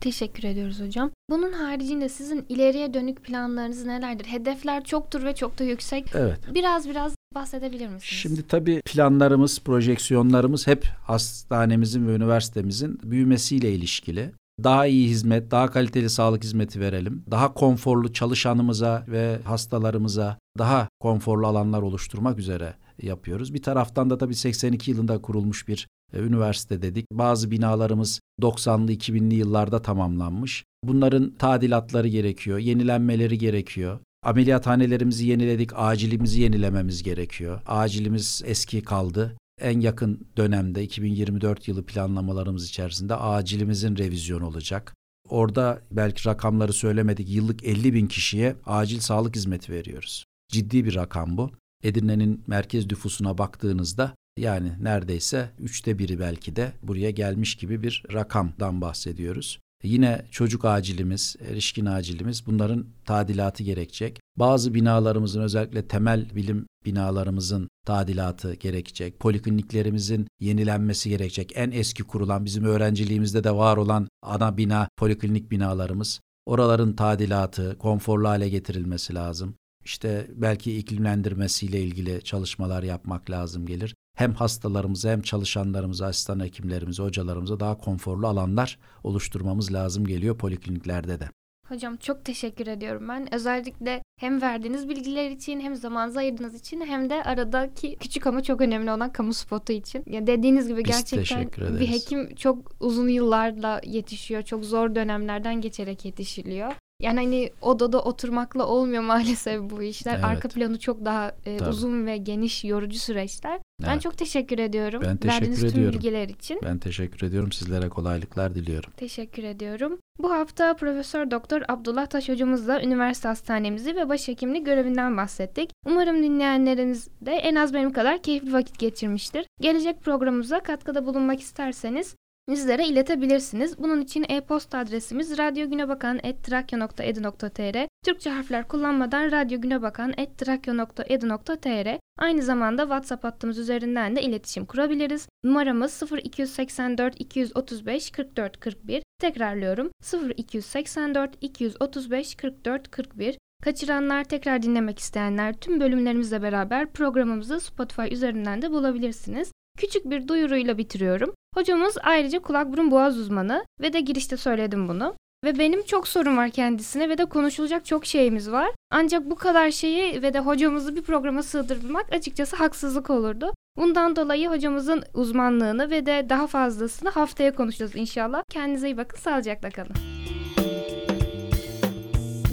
Teşekkür 0.01 0.43
ediyoruz 0.43 0.81
hocam. 0.81 1.11
Bunun 1.29 1.53
haricinde 1.53 2.09
sizin 2.09 2.45
ileriye 2.49 2.93
dönük 2.93 3.23
planlarınız 3.23 3.85
nelerdir? 3.85 4.25
Hedefler 4.25 4.83
çoktur 4.83 5.23
ve 5.23 5.35
çok 5.35 5.59
da 5.59 5.63
yüksek. 5.63 6.11
Evet. 6.15 6.39
Biraz 6.53 6.89
biraz 6.89 7.15
bahsedebilir 7.35 7.87
misiniz? 7.87 8.03
Şimdi 8.03 8.47
tabii 8.47 8.81
planlarımız, 8.85 9.59
projeksiyonlarımız 9.59 10.67
hep 10.67 10.85
hastanemizin 10.85 12.07
ve 12.07 12.15
üniversitemizin 12.15 12.99
büyümesiyle 13.03 13.73
ilişkili. 13.73 14.31
Daha 14.63 14.85
iyi 14.85 15.09
hizmet, 15.09 15.51
daha 15.51 15.71
kaliteli 15.71 16.09
sağlık 16.09 16.43
hizmeti 16.43 16.79
verelim. 16.79 17.23
Daha 17.31 17.53
konforlu 17.53 18.13
çalışanımıza 18.13 19.05
ve 19.07 19.39
hastalarımıza 19.43 20.37
daha 20.57 20.87
konforlu 20.99 21.47
alanlar 21.47 21.81
oluşturmak 21.81 22.39
üzere 22.39 22.73
yapıyoruz. 23.01 23.53
Bir 23.53 23.61
taraftan 23.61 24.09
da 24.09 24.17
tabii 24.17 24.35
82 24.35 24.91
yılında 24.91 25.21
kurulmuş 25.21 25.67
bir 25.67 25.87
e, 26.13 26.19
üniversite 26.19 26.81
dedik. 26.81 27.05
Bazı 27.11 27.51
binalarımız 27.51 28.19
90'lı 28.41 28.93
2000'li 28.93 29.35
yıllarda 29.35 29.81
tamamlanmış. 29.81 30.63
Bunların 30.83 31.31
tadilatları 31.31 32.07
gerekiyor, 32.07 32.57
yenilenmeleri 32.57 33.37
gerekiyor. 33.37 33.99
Ameliyathanelerimizi 34.23 35.27
yeniledik, 35.27 35.71
acilimizi 35.75 36.41
yenilememiz 36.41 37.03
gerekiyor. 37.03 37.61
Acilimiz 37.65 38.41
eski 38.45 38.81
kaldı. 38.81 39.37
En 39.61 39.79
yakın 39.79 40.27
dönemde 40.37 40.83
2024 40.83 41.67
yılı 41.67 41.85
planlamalarımız 41.85 42.69
içerisinde 42.69 43.15
acilimizin 43.15 43.97
revizyonu 43.97 44.47
olacak. 44.47 44.93
Orada 45.29 45.81
belki 45.91 46.25
rakamları 46.25 46.73
söylemedik 46.73 47.29
yıllık 47.29 47.63
50 47.63 47.93
bin 47.93 48.07
kişiye 48.07 48.55
acil 48.65 48.99
sağlık 48.99 49.35
hizmeti 49.35 49.71
veriyoruz. 49.71 50.25
Ciddi 50.51 50.85
bir 50.85 50.95
rakam 50.95 51.37
bu. 51.37 51.51
Edirne'nin 51.83 52.43
merkez 52.47 52.85
nüfusuna 52.91 53.37
baktığınızda 53.37 54.15
yani 54.37 54.71
neredeyse 54.81 55.51
üçte 55.59 55.99
biri 55.99 56.19
belki 56.19 56.55
de 56.55 56.71
buraya 56.83 57.11
gelmiş 57.11 57.55
gibi 57.55 57.83
bir 57.83 58.03
rakamdan 58.13 58.81
bahsediyoruz. 58.81 59.59
Yine 59.83 60.25
çocuk 60.31 60.65
acilimiz, 60.65 61.35
erişkin 61.49 61.85
acilimiz 61.85 62.47
bunların 62.47 62.85
tadilatı 63.05 63.63
gerekecek. 63.63 64.19
Bazı 64.35 64.73
binalarımızın 64.73 65.41
özellikle 65.41 65.87
temel 65.87 66.35
bilim 66.35 66.67
binalarımızın 66.85 67.69
tadilatı 67.85 68.53
gerekecek. 68.53 69.19
Polikliniklerimizin 69.19 70.27
yenilenmesi 70.39 71.09
gerekecek. 71.09 71.51
En 71.55 71.71
eski 71.71 72.03
kurulan 72.03 72.45
bizim 72.45 72.63
öğrenciliğimizde 72.63 73.43
de 73.43 73.55
var 73.55 73.77
olan 73.77 74.07
ana 74.21 74.57
bina 74.57 74.87
poliklinik 74.97 75.51
binalarımız. 75.51 76.19
Oraların 76.45 76.93
tadilatı, 76.93 77.77
konforlu 77.79 78.27
hale 78.27 78.49
getirilmesi 78.49 79.15
lazım. 79.15 79.55
İşte 79.85 80.27
belki 80.35 80.77
iklimlendirmesiyle 80.77 81.83
ilgili 81.83 82.21
çalışmalar 82.23 82.83
yapmak 82.83 83.29
lazım 83.29 83.65
gelir 83.65 83.95
hem 84.15 84.33
hastalarımıza 84.33 85.11
hem 85.11 85.21
çalışanlarımıza, 85.21 86.05
asistan 86.05 86.39
hekimlerimize, 86.39 87.03
hocalarımıza 87.03 87.59
daha 87.59 87.77
konforlu 87.77 88.27
alanlar 88.27 88.79
oluşturmamız 89.03 89.73
lazım 89.73 90.05
geliyor 90.05 90.37
polikliniklerde 90.37 91.19
de. 91.19 91.29
Hocam 91.67 91.95
çok 91.97 92.25
teşekkür 92.25 92.67
ediyorum 92.67 93.09
ben. 93.09 93.33
Özellikle 93.33 94.03
hem 94.19 94.41
verdiğiniz 94.41 94.89
bilgiler 94.89 95.29
için 95.29 95.59
hem 95.59 95.75
zamanınızı 95.75 96.19
ayırdığınız 96.19 96.55
için 96.55 96.81
hem 96.81 97.09
de 97.09 97.23
aradaki 97.23 97.95
küçük 97.95 98.27
ama 98.27 98.43
çok 98.43 98.61
önemli 98.61 98.91
olan 98.91 99.13
kamu 99.13 99.33
spotu 99.33 99.73
için. 99.73 100.03
Ya 100.07 100.27
dediğiniz 100.27 100.67
gibi 100.67 100.83
Biz 100.83 100.91
gerçekten 100.91 101.49
bir 101.79 101.87
hekim 101.87 102.35
çok 102.35 102.75
uzun 102.79 103.07
yıllarla 103.07 103.81
yetişiyor. 103.83 104.41
Çok 104.41 104.65
zor 104.65 104.95
dönemlerden 104.95 105.61
geçerek 105.61 106.05
yetişiliyor. 106.05 106.73
Yani 107.03 107.19
hani 107.19 107.49
odada 107.61 108.01
oturmakla 108.01 108.67
olmuyor 108.67 109.03
maalesef 109.13 109.61
bu 109.61 109.83
işler. 109.83 110.15
Evet. 110.15 110.25
Arka 110.25 110.49
planı 110.49 110.79
çok 110.79 111.05
daha 111.05 111.31
e, 111.45 111.59
uzun 111.69 112.05
ve 112.05 112.17
geniş, 112.17 112.63
yorucu 112.63 112.99
süreçler. 112.99 113.51
Evet. 113.51 113.91
Ben 113.91 113.99
çok 113.99 114.17
teşekkür 114.17 114.59
ediyorum. 114.59 115.01
Ben 115.05 115.17
teşekkür 115.17 115.27
Verdiğiniz 115.27 115.63
ediyorum. 115.63 115.91
tüm 115.91 115.99
bilgiler 115.99 116.29
için. 116.29 116.59
Ben 116.63 116.77
teşekkür 116.77 117.27
ediyorum. 117.27 117.51
Sizlere 117.51 117.89
kolaylıklar 117.89 118.55
diliyorum. 118.55 118.91
Teşekkür 118.97 119.43
ediyorum. 119.43 119.99
Bu 120.19 120.31
hafta 120.31 120.75
Profesör 120.75 121.31
Doktor 121.31 121.61
Abdullah 121.67 122.05
Taş 122.05 122.29
hocamızla 122.29 122.81
üniversite 122.81 123.27
hastanemizi 123.27 123.95
ve 123.95 124.09
başhekimlik 124.09 124.65
görevinden 124.65 125.17
bahsettik. 125.17 125.69
Umarım 125.85 126.23
dinleyenleriniz 126.23 127.07
de 127.21 127.31
en 127.31 127.55
az 127.55 127.73
benim 127.73 127.93
kadar 127.93 128.21
keyifli 128.21 128.53
vakit 128.53 128.79
geçirmiştir. 128.79 129.45
Gelecek 129.61 130.01
programımıza 130.01 130.59
katkıda 130.59 131.05
bulunmak 131.05 131.39
isterseniz 131.39 132.15
bizlere 132.49 132.87
iletebilirsiniz. 132.87 133.77
Bunun 133.77 134.01
için 134.01 134.25
e-posta 134.29 134.77
adresimiz 134.77 135.37
radyogünebakan.trakya.edu.tr 135.37 137.87
Türkçe 138.05 138.29
harfler 138.29 138.67
kullanmadan 138.67 139.31
radyogünebakan.trakya.edu.tr 139.31 141.99
Aynı 142.19 142.41
zamanda 142.41 142.81
WhatsApp 142.81 143.23
hattımız 143.23 143.57
üzerinden 143.57 144.15
de 144.15 144.21
iletişim 144.21 144.65
kurabiliriz. 144.65 145.27
Numaramız 145.43 146.03
0284 146.23 147.15
235 147.19 148.11
44 148.11 148.59
41. 148.59 149.03
Tekrarlıyorum 149.21 149.91
0284 150.37 151.31
235 151.41 152.35
44 152.35 152.91
41. 152.91 153.37
Kaçıranlar, 153.63 154.23
tekrar 154.23 154.61
dinlemek 154.61 154.99
isteyenler 154.99 155.53
tüm 155.53 155.79
bölümlerimizle 155.79 156.41
beraber 156.41 156.93
programımızı 156.93 157.59
Spotify 157.59 158.13
üzerinden 158.13 158.61
de 158.61 158.71
bulabilirsiniz. 158.71 159.51
Küçük 159.77 160.09
bir 160.09 160.27
duyuruyla 160.27 160.77
bitiriyorum. 160.77 161.33
Hocamız 161.55 161.97
ayrıca 162.03 162.39
kulak 162.39 162.71
burun 162.71 162.91
boğaz 162.91 163.17
uzmanı 163.17 163.65
ve 163.81 163.93
de 163.93 163.99
girişte 163.99 164.37
söyledim 164.37 164.87
bunu. 164.87 165.15
Ve 165.43 165.59
benim 165.59 165.83
çok 165.83 166.07
sorun 166.07 166.37
var 166.37 166.49
kendisine 166.49 167.09
ve 167.09 167.17
de 167.17 167.25
konuşulacak 167.25 167.85
çok 167.85 168.05
şeyimiz 168.05 168.51
var. 168.51 168.71
Ancak 168.91 169.29
bu 169.29 169.35
kadar 169.35 169.71
şeyi 169.71 170.21
ve 170.21 170.33
de 170.33 170.39
hocamızı 170.39 170.95
bir 170.95 171.01
programa 171.01 171.43
sığdırmak 171.43 172.13
açıkçası 172.13 172.55
haksızlık 172.55 173.09
olurdu. 173.09 173.53
Bundan 173.77 174.15
dolayı 174.15 174.49
hocamızın 174.49 175.03
uzmanlığını 175.13 175.89
ve 175.89 176.05
de 176.05 176.25
daha 176.29 176.47
fazlasını 176.47 177.09
haftaya 177.09 177.55
konuşacağız 177.55 177.95
inşallah. 177.95 178.43
Kendinize 178.49 178.87
iyi 178.87 178.97
bakın, 178.97 179.17
sağlıcakla 179.17 179.69
kalın. 179.69 179.95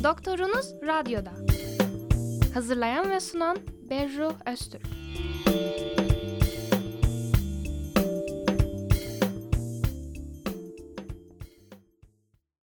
Doktorunuz 0.04 0.66
Radyo'da. 0.86 1.32
Hazırlayan 2.54 3.10
ve 3.10 3.20
sunan 3.20 3.56
Berru 3.90 4.32
Öztürk. 4.46 4.86